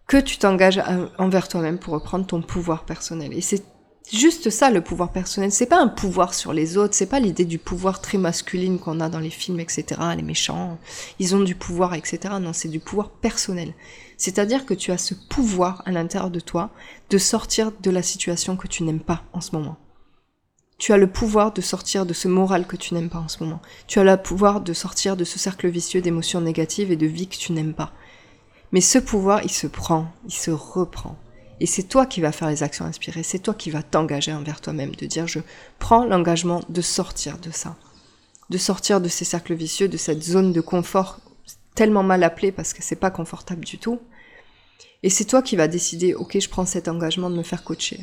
que 0.06 0.16
tu 0.18 0.38
t'engages 0.38 0.80
envers 1.18 1.48
toi-même 1.48 1.78
pour 1.78 1.94
reprendre 1.94 2.26
ton 2.26 2.40
pouvoir 2.40 2.84
personnel. 2.84 3.32
Et 3.32 3.40
c'est 3.40 3.64
Juste 4.12 4.50
ça, 4.50 4.70
le 4.70 4.82
pouvoir 4.82 5.10
personnel. 5.10 5.50
C'est 5.50 5.66
pas 5.66 5.80
un 5.80 5.88
pouvoir 5.88 6.32
sur 6.32 6.52
les 6.52 6.76
autres, 6.76 6.94
c'est 6.94 7.08
pas 7.08 7.18
l'idée 7.18 7.44
du 7.44 7.58
pouvoir 7.58 8.00
très 8.00 8.18
masculine 8.18 8.78
qu'on 8.78 9.00
a 9.00 9.08
dans 9.08 9.18
les 9.18 9.30
films, 9.30 9.58
etc. 9.58 10.00
Les 10.16 10.22
méchants, 10.22 10.78
ils 11.18 11.34
ont 11.34 11.42
du 11.42 11.56
pouvoir, 11.56 11.94
etc. 11.94 12.34
Non, 12.40 12.52
c'est 12.52 12.68
du 12.68 12.78
pouvoir 12.78 13.10
personnel. 13.10 13.74
C'est-à-dire 14.16 14.64
que 14.64 14.74
tu 14.74 14.92
as 14.92 14.98
ce 14.98 15.14
pouvoir 15.14 15.82
à 15.86 15.90
l'intérieur 15.90 16.30
de 16.30 16.38
toi 16.38 16.70
de 17.10 17.18
sortir 17.18 17.72
de 17.80 17.90
la 17.90 18.02
situation 18.02 18.56
que 18.56 18.68
tu 18.68 18.84
n'aimes 18.84 19.00
pas 19.00 19.24
en 19.32 19.40
ce 19.40 19.56
moment. 19.56 19.76
Tu 20.78 20.92
as 20.92 20.98
le 20.98 21.06
pouvoir 21.08 21.52
de 21.52 21.60
sortir 21.60 22.06
de 22.06 22.12
ce 22.12 22.28
moral 22.28 22.66
que 22.66 22.76
tu 22.76 22.94
n'aimes 22.94 23.08
pas 23.08 23.18
en 23.18 23.28
ce 23.28 23.42
moment. 23.42 23.60
Tu 23.88 23.98
as 23.98 24.04
le 24.04 24.16
pouvoir 24.16 24.60
de 24.60 24.72
sortir 24.72 25.16
de 25.16 25.24
ce 25.24 25.38
cercle 25.38 25.68
vicieux 25.68 26.00
d'émotions 26.00 26.40
négatives 26.40 26.92
et 26.92 26.96
de 26.96 27.06
vie 27.06 27.26
que 27.26 27.36
tu 27.36 27.52
n'aimes 27.52 27.74
pas. 27.74 27.92
Mais 28.70 28.80
ce 28.80 28.98
pouvoir, 28.98 29.42
il 29.42 29.50
se 29.50 29.66
prend, 29.66 30.08
il 30.26 30.34
se 30.34 30.50
reprend. 30.50 31.16
Et 31.60 31.66
c'est 31.66 31.84
toi 31.84 32.04
qui 32.04 32.20
vas 32.20 32.32
faire 32.32 32.48
les 32.48 32.62
actions 32.62 32.84
inspirées, 32.84 33.22
c'est 33.22 33.38
toi 33.38 33.54
qui 33.54 33.70
vas 33.70 33.82
t'engager 33.82 34.32
envers 34.32 34.60
toi-même, 34.60 34.94
de 34.94 35.06
dire 35.06 35.26
je 35.26 35.40
prends 35.78 36.04
l'engagement 36.04 36.62
de 36.68 36.82
sortir 36.82 37.38
de 37.38 37.50
ça, 37.50 37.76
de 38.50 38.58
sortir 38.58 39.00
de 39.00 39.08
ces 39.08 39.24
cercles 39.24 39.54
vicieux, 39.54 39.88
de 39.88 39.96
cette 39.96 40.22
zone 40.22 40.52
de 40.52 40.60
confort 40.60 41.20
tellement 41.74 42.02
mal 42.02 42.22
appelée 42.24 42.52
parce 42.52 42.72
que 42.72 42.82
c'est 42.82 42.96
pas 42.96 43.10
confortable 43.10 43.64
du 43.64 43.78
tout. 43.78 44.00
Et 45.02 45.10
c'est 45.10 45.24
toi 45.24 45.42
qui 45.42 45.56
vas 45.56 45.68
décider, 45.68 46.14
ok, 46.14 46.38
je 46.38 46.48
prends 46.48 46.66
cet 46.66 46.88
engagement 46.88 47.30
de 47.30 47.36
me 47.36 47.42
faire 47.42 47.64
coacher, 47.64 48.00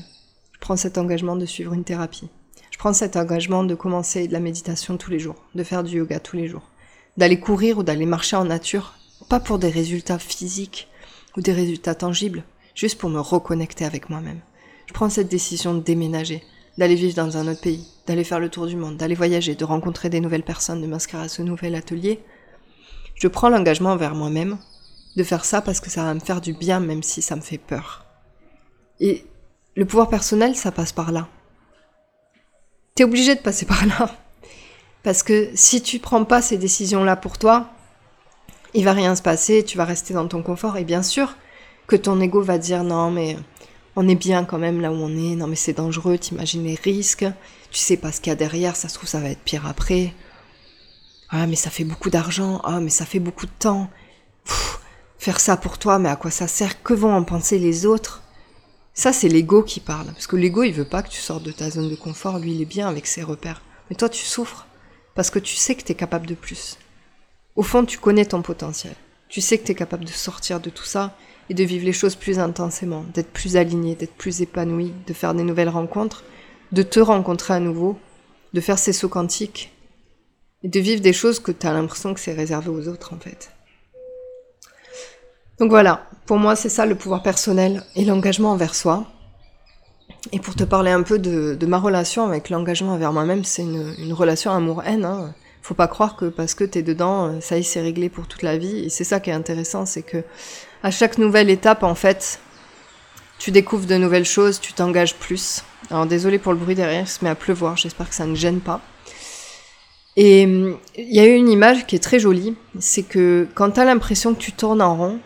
je 0.54 0.60
prends 0.60 0.78
cet 0.78 0.98
engagement 0.98 1.36
de 1.36 1.46
suivre 1.46 1.74
une 1.74 1.84
thérapie, 1.84 2.30
je 2.72 2.78
prends 2.78 2.94
cet 2.94 3.18
engagement 3.18 3.64
de 3.64 3.76
commencer 3.76 4.28
de 4.28 4.34
la 4.34 4.40
méditation 4.40 4.98
tous 4.98 5.12
les 5.12 5.20
jours, 5.20 5.44
de 5.54 5.64
faire 5.64 5.84
du 5.84 5.98
yoga 5.98 6.20
tous 6.20 6.38
les 6.38 6.48
jours, 6.48 6.70
d'aller 7.18 7.40
courir 7.40 7.78
ou 7.78 7.84
d'aller 7.84 8.06
marcher 8.06 8.36
en 8.36 8.46
nature, 8.46 8.94
pas 9.30 9.40
pour 9.40 9.60
des 9.60 9.70
résultats 9.70 10.20
physiques 10.20 10.88
ou 11.36 11.42
des 11.42 11.54
résultats 11.54 11.96
tangibles, 11.96 12.44
juste 12.76 12.98
pour 12.98 13.10
me 13.10 13.20
reconnecter 13.20 13.86
avec 13.86 14.10
moi-même. 14.10 14.42
Je 14.88 14.94
prends 14.94 15.10
cette 15.10 15.30
décision 15.30 15.74
de 15.74 15.82
déménager, 15.82 16.44
d'aller 16.78 16.96
vivre 16.96 17.16
dans 17.16 17.38
un 17.38 17.48
autre 17.48 17.62
pays, 17.62 17.88
d'aller 18.08 18.24
faire 18.24 18.40
le 18.40 18.50
tour 18.50 18.68
du 18.68 18.76
monde, 18.76 18.98
d'aller 18.98 19.16
voyager, 19.16 19.56
de 19.56 19.66
rencontrer 19.66 20.10
des 20.10 20.20
nouvelles 20.20 20.44
personnes, 20.44 20.82
de 20.82 20.88
m'inscrire 20.88 21.22
à 21.22 21.30
ce 21.30 21.42
nouvel 21.42 21.76
atelier. 21.76 22.24
Je 23.16 23.28
prends 23.28 23.50
l'engagement 23.50 23.92
envers 23.92 24.16
moi-même 24.16 24.58
de 25.16 25.24
faire 25.24 25.46
ça 25.46 25.62
parce 25.62 25.80
que 25.80 25.90
ça 25.90 26.04
va 26.04 26.14
me 26.14 26.20
faire 26.20 26.42
du 26.42 26.54
bien 26.54 26.80
même 26.80 27.04
si 27.04 27.22
ça 27.22 27.36
me 27.36 27.42
fait 27.42 27.58
peur. 27.58 28.06
Et 29.00 29.26
le 29.76 29.86
pouvoir 29.86 30.10
personnel, 30.10 30.56
ça 30.56 30.72
passe 30.72 30.92
par 30.92 31.12
là. 31.12 31.28
T'es 32.96 33.04
obligé 33.04 33.36
de 33.36 33.42
passer 33.42 33.66
par 33.68 33.86
là. 33.86 34.10
Parce 35.04 35.24
que 35.24 35.50
si 35.54 35.82
tu 35.82 36.00
prends 36.00 36.24
pas 36.24 36.42
ces 36.42 36.58
décisions-là 36.58 37.16
pour 37.16 37.38
toi, 37.38 37.70
il 38.74 38.86
va 38.86 38.94
rien 38.94 39.16
se 39.16 39.22
passer, 39.22 39.64
tu 39.64 39.78
vas 39.78 39.86
rester 39.86 40.14
dans 40.14 40.28
ton 40.28 40.42
confort. 40.42 40.78
Et 40.78 40.86
bien 40.86 41.04
sûr, 41.04 41.36
que 41.88 41.96
ton 41.96 42.20
ego 42.22 42.42
va 42.42 42.58
dire 42.58 42.84
non 42.84 43.12
mais 43.12 43.38
on 43.96 44.08
est 44.08 44.16
bien 44.16 44.44
quand 44.46 44.58
même 44.58 44.82
là 44.82 44.92
où 44.92 44.96
on 44.96 45.10
est, 45.10 45.36
non 45.36 45.48
mais 45.48 45.56
c'est 45.56 45.74
dangereux, 45.74 46.18
t'imagines 46.18 46.64
les 46.64 46.76
risques, 46.76 47.26
tu 47.72 47.80
sais 47.80 47.98
pas 47.98 48.12
ce 48.12 48.22
qu'il 48.22 48.32
y 48.32 48.34
a 48.34 48.36
derrière, 48.36 48.76
ça 48.76 48.90
se 48.90 48.96
trouve 48.96 49.10
ça 49.10 49.20
va 49.20 49.30
être 49.30 49.42
pire 49.42 49.68
après. 49.68 50.14
Ah 51.30 51.48
mais 51.48 51.56
ça 51.56 51.70
fait 51.70 51.84
beaucoup 51.84 52.10
d'argent, 52.10 52.62
ah 52.64 52.80
mais 52.80 52.90
ça 52.90 53.06
fait 53.06 53.20
beaucoup 53.20 53.46
de 53.46 53.52
temps. 53.58 53.90
faire 55.18 55.40
ça 55.40 55.58
pour 55.58 55.78
toi, 55.78 56.00
mais 56.00 56.10
à 56.10 56.16
quoi 56.16 56.32
ça 56.32 56.48
sert? 56.48 56.84
Que 56.84 56.94
vont 56.94 57.14
en 57.14 57.24
penser 57.24 57.58
les 57.58 57.86
autres? 57.86 58.22
Ça 58.94 59.14
c'est 59.14 59.30
l'ego 59.30 59.64
qui 59.64 59.80
parle, 59.80 60.08
parce 60.08 60.28
que 60.28 60.36
l'ego 60.36 60.64
il 60.64 60.74
veut 60.74 60.86
pas 60.86 61.02
que 61.02 61.10
tu 61.10 61.22
sortes 61.22 61.44
de 61.44 61.52
ta 61.52 61.70
zone 61.70 61.90
de 61.90 61.96
confort, 61.96 62.40
lui 62.40 62.54
il 62.54 62.62
est 62.62 62.66
bien 62.66 62.88
avec 62.88 63.08
ses 63.08 63.24
repères. 63.24 63.62
Mais 63.90 63.96
toi 63.96 64.10
tu 64.10 64.24
souffres, 64.24 64.68
parce 65.16 65.30
que 65.30 65.40
tu 65.40 65.56
sais 65.56 65.76
que 65.76 65.84
t'es 65.84 65.96
capable 65.96 66.28
de 66.28 66.36
plus. 66.36 66.78
Au 67.56 67.64
fond 67.64 67.86
tu 67.86 67.98
connais 67.98 68.26
ton 68.26 68.42
potentiel, 68.42 68.96
tu 69.30 69.42
sais 69.42 69.58
que 69.58 69.66
t'es 69.66 69.76
capable 69.76 70.06
de 70.06 70.12
sortir 70.12 70.60
de 70.60 70.70
tout 70.70 70.86
ça, 70.86 71.16
et 71.50 71.54
de 71.54 71.64
vivre 71.64 71.86
les 71.86 71.94
choses 71.94 72.16
plus 72.16 72.40
intensément, 72.40 73.06
d'être 73.14 73.32
plus 73.32 73.58
aligné, 73.58 73.96
d'être 73.96 74.16
plus 74.16 74.42
épanoui, 74.42 74.94
de 75.08 75.14
faire 75.14 75.34
des 75.34 75.44
nouvelles 75.44 75.70
rencontres, 75.70 76.24
de 76.72 76.84
te 76.84 77.00
rencontrer 77.00 77.54
à 77.54 77.60
nouveau, 77.60 77.98
de 78.54 78.62
faire 78.62 78.80
ces 78.80 78.94
sauts 78.94 79.10
quantiques 79.10 79.72
et 80.64 80.68
de 80.70 80.80
vivre 80.80 81.02
des 81.02 81.14
choses 81.14 81.40
que 81.40 81.52
tu 81.52 81.68
as 81.68 81.74
l'impression 81.74 82.14
que 82.14 82.20
c'est 82.20 82.34
réservé 82.34 82.70
aux 82.70 82.88
autres 82.88 83.14
en 83.14 83.20
fait. 83.20 83.52
Donc 85.60 85.70
voilà, 85.70 86.10
pour 86.26 86.38
moi 86.38 86.56
c'est 86.56 86.70
ça 86.70 86.86
le 86.86 86.96
pouvoir 86.96 87.22
personnel 87.22 87.84
et 87.96 88.06
l'engagement 88.06 88.52
envers 88.52 88.76
soi. 88.76 89.06
Et 90.32 90.40
pour 90.40 90.56
te 90.56 90.64
parler 90.64 90.92
un 90.92 91.04
peu 91.04 91.20
de, 91.20 91.66
ma 91.66 91.80
relation 91.80 92.26
avec 92.26 92.50
l'engagement 92.50 92.94
envers 92.94 93.12
moi-même, 93.12 93.44
c'est 93.44 93.62
une, 93.62 94.14
relation 94.14 94.52
amour-haine. 94.52 95.04
Hein. 95.04 95.34
Faut 95.62 95.74
pas 95.74 95.88
croire 95.88 96.16
que 96.16 96.26
parce 96.26 96.54
que 96.56 96.64
t'es 96.64 96.82
dedans, 96.82 97.42
ça 97.42 97.58
y 97.58 97.60
est, 97.60 97.64
c'est 97.64 97.82
réglé 97.82 98.10
pour 98.10 98.28
toute 98.28 98.42
la 98.42 98.58
vie. 98.58 98.86
Et 98.86 98.90
c'est 98.90 99.04
ça 99.04 99.20
qui 99.20 99.30
est 99.30 99.34
intéressant, 99.34 99.86
c'est 99.86 100.02
que 100.02 100.24
à 100.84 100.92
chaque 100.92 101.18
nouvelle 101.18 101.50
étape, 101.50 101.82
en 101.84 101.96
fait, 101.96 102.40
tu 103.40 103.52
découvres 103.52 103.88
de 103.88 103.96
nouvelles 103.96 104.26
choses, 104.26 104.60
tu 104.60 104.74
t'engages 104.74 105.16
plus. 105.16 105.64
Alors 105.90 106.06
désolé 106.06 106.38
pour 106.40 106.52
le 106.52 106.60
bruit 106.60 106.76
derrière, 106.76 107.02
il 107.02 107.08
se 107.08 107.24
met 107.24 107.30
à 107.30 107.36
pleuvoir, 107.36 107.78
j'espère 107.78 108.10
que 108.10 108.16
ça 108.16 108.26
ne 108.26 108.36
gêne 108.36 108.60
pas. 108.60 108.82
Et 110.16 110.46
hum, 110.46 110.78
il 110.96 111.16
y 111.16 111.20
a 111.20 111.26
une 111.26 111.50
image 111.50 111.88
qui 111.88 111.96
est 111.96 112.04
très 112.04 112.20
jolie, 112.20 112.56
c'est 112.80 113.04
que 113.04 113.48
quand 113.56 113.72
tu 113.72 113.80
as 113.80 113.86
l'impression 113.86 114.34
que 114.34 114.40
tu 114.40 114.52
tournes 114.52 114.82
en 114.82 114.96
rond, 114.96 115.20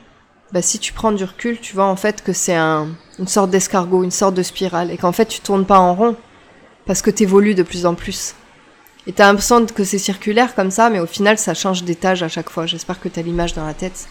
bah, 0.54 0.62
si 0.62 0.80
tu 0.80 0.94
prends 0.94 1.12
du 1.12 1.24
recul, 1.24 1.60
tu 1.60 1.74
vois 1.74 1.86
en 1.86 1.98
fait 1.98 2.24
que 2.24 2.34
c'est 2.34 2.56
un, 2.56 2.88
une 3.20 3.28
sorte 3.28 3.50
d'escargot, 3.50 4.04
une 4.04 4.12
sorte 4.12 4.36
de 4.36 4.44
spirale, 4.44 4.92
et 4.92 4.98
qu'en 4.98 5.12
fait 5.12 5.26
tu 5.26 5.42
tournes 5.42 5.66
pas 5.66 5.80
en 5.80 5.94
rond, 5.94 6.16
parce 6.86 7.02
que 7.02 7.12
tu 7.12 7.24
évolues 7.24 7.56
de 7.56 7.64
plus 7.64 7.86
en 7.86 7.96
plus. 7.96 8.36
Et 9.08 9.14
tu 9.14 9.22
as 9.22 9.26
l'impression 9.26 9.66
que 9.66 9.84
c'est 9.84 9.98
circulaire 9.98 10.56
comme 10.56 10.72
ça, 10.72 10.90
mais 10.90 11.00
au 11.00 11.06
final 11.06 11.38
ça 11.38 11.54
change 11.54 11.84
d'étage 11.84 12.24
à 12.24 12.30
chaque 12.30 12.50
fois. 12.50 12.66
J'espère 12.66 13.00
que 13.00 13.10
tu 13.10 13.20
as 13.20 13.24
l'image 13.24 13.54
dans 13.54 13.66
la 13.66 13.74
tête. 13.74 14.08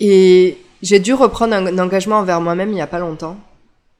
Et 0.00 0.58
j'ai 0.82 0.98
dû 0.98 1.14
reprendre 1.14 1.54
un, 1.54 1.78
engagement 1.78 2.16
envers 2.16 2.40
moi-même 2.40 2.70
il 2.70 2.74
n'y 2.74 2.82
a 2.82 2.86
pas 2.86 2.98
longtemps, 2.98 3.36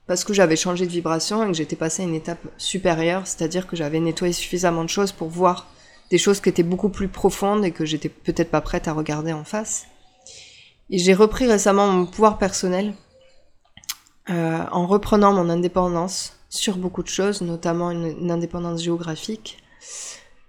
parce 0.06 0.24
que 0.24 0.34
j'avais 0.34 0.56
changé 0.56 0.86
de 0.86 0.90
vibration 0.90 1.44
et 1.44 1.46
que 1.48 1.54
j'étais 1.54 1.76
passé 1.76 2.02
à 2.02 2.06
une 2.06 2.14
étape 2.14 2.40
supérieure, 2.58 3.26
c'est-à-dire 3.26 3.66
que 3.66 3.76
j'avais 3.76 4.00
nettoyé 4.00 4.32
suffisamment 4.32 4.84
de 4.84 4.88
choses 4.88 5.12
pour 5.12 5.28
voir 5.28 5.66
des 6.10 6.18
choses 6.18 6.40
qui 6.40 6.48
étaient 6.48 6.62
beaucoup 6.62 6.88
plus 6.88 7.08
profondes 7.08 7.64
et 7.64 7.72
que 7.72 7.84
j'étais 7.84 8.08
peut-être 8.08 8.50
pas 8.50 8.60
prête 8.60 8.88
à 8.88 8.92
regarder 8.92 9.32
en 9.32 9.44
face. 9.44 9.86
Et 10.90 10.98
j'ai 10.98 11.14
repris 11.14 11.46
récemment 11.46 11.88
mon 11.88 12.06
pouvoir 12.06 12.38
personnel 12.38 12.94
euh, 14.30 14.64
en 14.70 14.86
reprenant 14.86 15.32
mon 15.32 15.48
indépendance 15.50 16.34
sur 16.48 16.76
beaucoup 16.76 17.02
de 17.02 17.08
choses, 17.08 17.40
notamment 17.40 17.90
une 17.90 18.30
indépendance 18.30 18.82
géographique, 18.82 19.58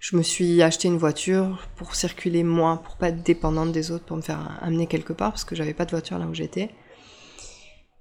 je 0.10 0.16
me 0.16 0.22
suis 0.22 0.62
acheté 0.62 0.88
une 0.88 0.98
voiture 0.98 1.68
pour 1.76 1.94
circuler 1.94 2.46
moins, 2.46 2.78
pour 2.78 2.96
pas 2.96 3.10
être 3.10 3.24
dépendante 3.24 3.74
des 3.74 3.92
autres, 3.92 4.06
pour 4.06 4.16
me 4.16 4.22
faire 4.22 4.58
amener 4.62 4.88
quelque 4.88 5.12
part, 5.12 5.32
parce 5.32 5.44
que 5.44 5.54
j'avais 5.54 5.74
pas 5.74 5.84
de 5.84 5.92
voiture 5.92 6.18
là 6.18 6.26
où 6.28 6.34
j'étais. 6.34 6.70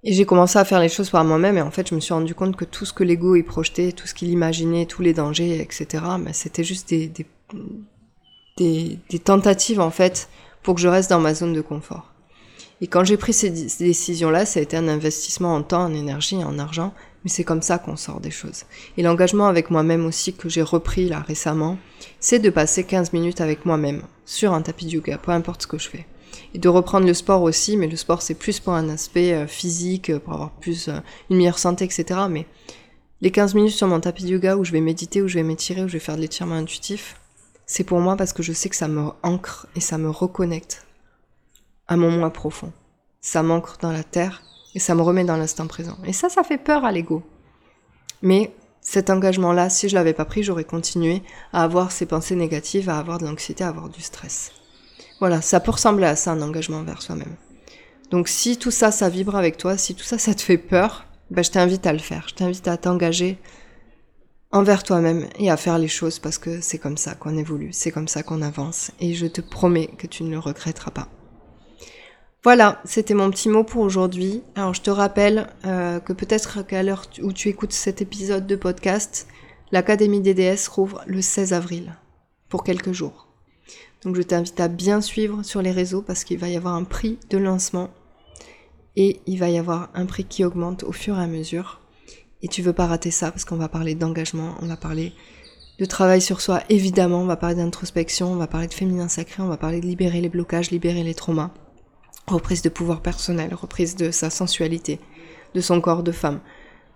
Et 0.05 0.13
j'ai 0.13 0.25
commencé 0.25 0.57
à 0.57 0.65
faire 0.65 0.79
les 0.79 0.89
choses 0.89 1.11
par 1.11 1.25
moi-même, 1.25 1.59
et 1.59 1.63
en 1.63 1.73
fait, 1.73 1.89
je 1.89 1.97
me 1.97 2.01
suis 2.01 2.15
rendu 2.15 2.33
compte 2.33 2.55
que 2.55 2.65
tout 2.65 2.85
ce 2.85 2.93
que 2.93 3.03
l'ego 3.03 3.35
y 3.35 3.43
projetait, 3.43 3.91
tout 3.91 4.07
ce 4.07 4.15
qu'il 4.15 4.31
imaginait, 4.31 4.87
tous 4.87 5.03
les 5.03 5.15
dangers, 5.15 5.61
etc., 5.61 6.05
ben, 6.21 6.33
c'était 6.33 6.63
juste 6.63 6.89
des, 6.89 7.11
tentatives, 9.25 9.81
en 9.81 9.91
fait, 9.91 10.29
pour 10.63 10.77
que 10.77 10.81
je 10.81 10.87
reste 10.87 11.11
dans 11.11 11.19
ma 11.19 11.35
zone 11.35 11.55
de 11.55 11.61
confort. 11.61 12.13
Et 12.81 12.87
quand 12.87 13.03
j'ai 13.03 13.17
pris 13.17 13.33
ces 13.33 13.51
décisions-là, 13.51 14.47
ça 14.47 14.61
a 14.61 14.63
été 14.63 14.77
un 14.77 14.87
investissement 14.87 15.57
en 15.57 15.65
temps, 15.65 15.83
en 15.83 15.93
énergie, 15.95 16.37
en 16.37 16.61
argent, 16.61 16.95
mais 17.27 17.31
c'est 17.31 17.43
comme 17.43 17.61
ça 17.61 17.79
qu'on 17.79 17.97
sort 17.97 18.21
des 18.21 18.31
choses. 18.31 18.67
Et 18.97 19.03
l'engagement 19.03 19.49
avec 19.49 19.73
moi-même 19.73 20.07
aussi 20.07 20.33
que 20.33 20.49
j'ai 20.49 20.63
repris 20.63 21.09
là 21.09 21.25
récemment, 21.27 21.77
c'est 22.21 22.39
de 22.39 22.51
passer 22.51 22.85
15 22.85 23.13
minutes 23.13 23.41
avec 23.41 23.67
moi-même 23.67 24.03
sur 24.25 24.53
un 24.53 24.63
tapis 24.63 24.87
de 24.87 24.93
yoga, 24.93 25.19
peu 25.19 25.33
importe 25.33 25.63
ce 25.63 25.67
que 25.67 25.77
je 25.77 25.89
fais. 25.89 26.07
Et 26.55 26.61
de 26.61 26.69
reprendre 26.69 27.05
le 27.05 27.15
sport 27.15 27.43
aussi, 27.43 27.77
mais 27.77 27.89
le 27.89 27.97
sport 27.97 28.23
c'est 28.23 28.37
plus 28.37 28.61
pour 28.61 28.75
un 28.75 28.89
aspect 28.89 29.33
euh, 29.33 29.49
physique, 29.49 30.17
pour 30.19 30.35
avoir 30.35 30.53
plus 30.53 30.87
euh, 30.87 31.01
une 31.29 31.39
meilleure 31.39 31.59
santé, 31.59 31.85
etc. 31.85 32.05
Mais 32.31 32.47
les 33.21 33.33
15 33.33 33.57
minutes 33.57 33.73
sur 33.73 33.89
mon 33.89 33.99
tapis 33.99 34.23
de 34.23 34.29
yoga 34.29 34.57
où 34.57 34.63
je 34.63 34.71
vais 34.71 34.81
méditer, 34.81 35.21
où 35.21 35.27
je 35.27 35.35
vais 35.35 35.43
m'étirer, 35.43 35.83
où 35.83 35.89
je 35.89 35.95
vais 35.95 35.99
faire 35.99 36.15
de 36.15 36.21
l'étirement 36.21 36.55
intuitif, 36.55 37.17
c'est 37.67 37.83
pour 37.83 37.99
moi 37.99 38.17
parce 38.17 38.33
que 38.33 38.45
je 38.45 38.53
sais 38.53 38.69
que 38.69 38.77
ça 38.77 38.87
me 38.87 39.11
ancre 39.25 39.67
et 39.75 39.81
ça 39.81 39.99
me 39.99 40.11
reconnecte 40.11 40.87
à 41.89 41.97
mon 41.97 42.13
moi 42.13 42.33
profond. 42.33 42.73
Ça 43.21 43.43
m'ancre 43.43 43.79
dans 43.83 43.91
la 43.91 44.05
terre 44.05 44.45
et 44.77 44.79
ça 44.79 44.95
me 44.95 45.01
remet 45.01 45.25
dans 45.25 45.39
l'instant 45.39 45.67
présent. 45.67 45.97
Et 46.05 46.13
ça, 46.13 46.29
ça 46.29 46.43
fait 46.43 46.59
peur 46.59 46.85
à 46.85 46.93
l'ego. 46.93 47.23
Mais 48.21 48.53
cet 48.83 49.09
engagement-là, 49.09 49.71
si 49.71 49.89
je 49.89 49.95
l'avais 49.95 50.13
pas 50.13 50.27
pris, 50.27 50.43
j'aurais 50.43 50.65
continué 50.65 51.23
à 51.55 51.65
avoir 51.65 51.91
ces 51.91 52.05
pensées 52.05 52.37
négatives, 52.37 52.91
à 52.91 52.99
avoir 52.99 53.17
de 53.17 53.25
l'anxiété, 53.25 53.65
à 53.65 53.69
avoir 53.69 53.89
du 53.89 54.03
stress. 54.03 54.53
Voilà, 55.19 55.41
ça 55.41 55.61
peut 55.61 55.71
ressembler 55.71 56.05
à 56.05 56.15
ça, 56.15 56.33
un 56.33 56.43
engagement 56.43 56.77
envers 56.77 57.01
soi-même. 57.01 57.37
Donc 58.11 58.29
si 58.29 58.59
tout 58.59 58.71
ça, 58.71 58.91
ça 58.91 59.09
vibre 59.09 59.35
avec 59.35 59.57
toi, 59.57 59.79
si 59.79 59.95
tout 59.95 60.05
ça, 60.05 60.19
ça 60.19 60.35
te 60.35 60.43
fait 60.43 60.59
peur, 60.59 61.07
ben, 61.31 61.43
je 61.43 61.53
t'invite 61.53 61.87
à 61.87 61.95
le 61.95 61.99
faire. 61.99 62.27
Je 62.29 62.35
t'invite 62.35 62.69
à 62.69 62.77
t'engager 62.77 63.39
envers 64.53 64.83
toi-même 64.83 65.27
et 65.39 65.51
à 65.51 65.57
faire 65.57 65.79
les 65.79 65.89
choses 65.89 66.19
parce 66.19 66.37
que 66.37 66.61
c'est 66.61 66.79
comme 66.79 66.99
ça 66.99 67.15
qu'on 67.15 67.39
évolue, 67.39 67.73
c'est 67.73 67.91
comme 67.91 68.09
ça 68.09 68.23
qu'on 68.23 68.43
avance 68.43 68.91
et 69.01 69.15
je 69.15 69.27
te 69.27 69.41
promets 69.41 69.89
que 69.97 70.07
tu 70.07 70.23
ne 70.23 70.31
le 70.31 70.39
regretteras 70.39 70.91
pas. 70.91 71.09
Voilà, 72.47 72.81
c'était 72.85 73.15
mon 73.15 73.29
petit 73.29 73.49
mot 73.49 73.65
pour 73.65 73.83
aujourd'hui. 73.83 74.41
Alors 74.55 74.73
je 74.73 74.81
te 74.81 74.89
rappelle 74.89 75.49
euh, 75.65 75.99
que 75.99 76.13
peut-être 76.13 76.65
qu'à 76.65 76.85
l'heure 76.85 77.07
où 77.21 77.33
tu 77.33 77.49
écoutes 77.49 77.73
cet 77.73 78.03
épisode 78.03 78.47
de 78.47 78.55
podcast, 78.55 79.27
l'Académie 79.73 80.21
DDS 80.21 80.69
rouvre 80.71 81.03
le 81.09 81.21
16 81.23 81.53
avril 81.53 81.97
pour 82.49 82.63
quelques 82.63 82.93
jours. 82.93 83.27
Donc 84.05 84.15
je 84.15 84.23
t'invite 84.23 84.61
à 84.61 84.69
bien 84.69 85.01
suivre 85.01 85.43
sur 85.43 85.61
les 85.61 85.73
réseaux 85.73 86.03
parce 86.03 86.23
qu'il 86.23 86.39
va 86.39 86.49
y 86.49 86.57
avoir 86.57 86.75
un 86.75 86.85
prix 86.85 87.19
de 87.31 87.39
lancement 87.39 87.91
et 88.95 89.19
il 89.27 89.41
va 89.41 89.51
y 89.51 89.59
avoir 89.59 89.91
un 89.95 90.07
prix 90.07 90.23
qui 90.23 90.45
augmente 90.45 90.85
au 90.85 90.93
fur 90.93 91.19
et 91.19 91.23
à 91.25 91.27
mesure. 91.27 91.81
Et 92.43 92.47
tu 92.47 92.63
veux 92.63 92.73
pas 92.73 92.87
rater 92.87 93.11
ça 93.11 93.33
parce 93.33 93.45
qu'on 93.45 93.57
va 93.57 93.69
parler 93.69 93.97
d'engagement, 93.97 94.55
on 94.63 94.67
va 94.67 94.77
parler 94.77 95.15
de 95.81 95.85
travail 95.85 96.21
sur 96.21 96.41
soi, 96.41 96.63
évidemment, 96.69 97.23
on 97.23 97.27
va 97.27 97.37
parler 97.37 97.57
d'introspection, 97.57 98.31
on 98.31 98.37
va 98.37 98.47
parler 98.47 98.69
de 98.69 98.75
féminin 98.75 99.09
sacré, 99.09 99.43
on 99.43 99.49
va 99.49 99.57
parler 99.57 99.81
de 99.81 99.87
libérer 99.87 100.21
les 100.21 100.29
blocages, 100.29 100.71
libérer 100.71 101.03
les 101.03 101.15
traumas, 101.15 101.51
reprise 102.27 102.63
de 102.63 102.69
pouvoir 102.69 103.01
personnel, 103.03 103.55
reprise 103.55 103.97
de 103.97 104.11
sa 104.11 104.31
sensualité, 104.31 105.01
de 105.55 105.61
son 105.61 105.81
corps 105.81 106.03
de 106.03 106.13
femme, 106.13 106.41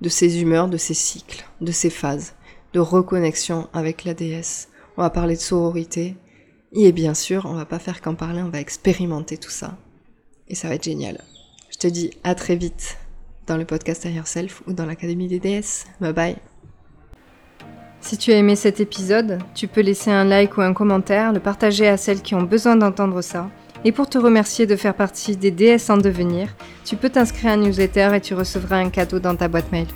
de 0.00 0.08
ses 0.08 0.40
humeurs, 0.40 0.68
de 0.68 0.76
ses 0.76 0.94
cycles, 0.94 1.44
de 1.60 1.72
ses 1.72 1.90
phases, 1.90 2.34
de 2.72 2.80
reconnexion 2.80 3.68
avec 3.72 4.04
la 4.04 4.14
déesse. 4.14 4.68
On 4.96 5.02
va 5.02 5.10
parler 5.10 5.36
de 5.36 5.40
sororité. 5.40 6.16
Et 6.72 6.92
bien 6.92 7.14
sûr, 7.14 7.46
on 7.46 7.54
va 7.54 7.64
pas 7.64 7.78
faire 7.78 8.00
qu'en 8.00 8.14
parler, 8.14 8.42
on 8.42 8.48
va 8.48 8.60
expérimenter 8.60 9.36
tout 9.36 9.50
ça. 9.50 9.76
Et 10.48 10.54
ça 10.54 10.68
va 10.68 10.74
être 10.74 10.84
génial. 10.84 11.22
Je 11.70 11.78
te 11.78 11.86
dis 11.86 12.10
à 12.24 12.34
très 12.34 12.56
vite 12.56 12.98
dans 13.46 13.56
le 13.56 13.64
podcast 13.64 14.06
à 14.06 14.10
Yourself 14.10 14.62
ou 14.66 14.72
dans 14.72 14.86
l'Académie 14.86 15.28
des 15.28 15.40
déesses. 15.40 15.86
Bye 16.00 16.12
bye. 16.12 16.36
Si 18.00 18.16
tu 18.16 18.32
as 18.32 18.36
aimé 18.36 18.56
cet 18.56 18.80
épisode, 18.80 19.38
tu 19.54 19.68
peux 19.68 19.82
laisser 19.82 20.10
un 20.10 20.24
like 20.24 20.56
ou 20.56 20.62
un 20.62 20.72
commentaire, 20.72 21.32
le 21.32 21.40
partager 21.40 21.86
à 21.86 21.96
celles 21.96 22.22
qui 22.22 22.34
ont 22.34 22.42
besoin 22.42 22.76
d'entendre 22.76 23.20
ça. 23.20 23.50
Et 23.84 23.92
pour 23.92 24.08
te 24.08 24.18
remercier 24.18 24.66
de 24.66 24.76
faire 24.76 24.94
partie 24.94 25.36
des 25.36 25.50
DS 25.50 25.88
en 25.88 25.96
devenir, 25.96 26.48
tu 26.84 26.96
peux 26.96 27.08
t'inscrire 27.08 27.50
à 27.50 27.54
un 27.54 27.56
newsletter 27.56 28.10
et 28.14 28.20
tu 28.20 28.34
recevras 28.34 28.76
un 28.76 28.90
cadeau 28.90 29.18
dans 29.18 29.36
ta 29.36 29.48
boîte 29.48 29.72
mail. 29.72 29.86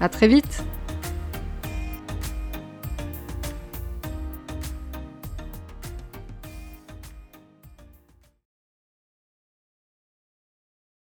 À 0.00 0.08
très 0.08 0.28
vite! 0.28 0.64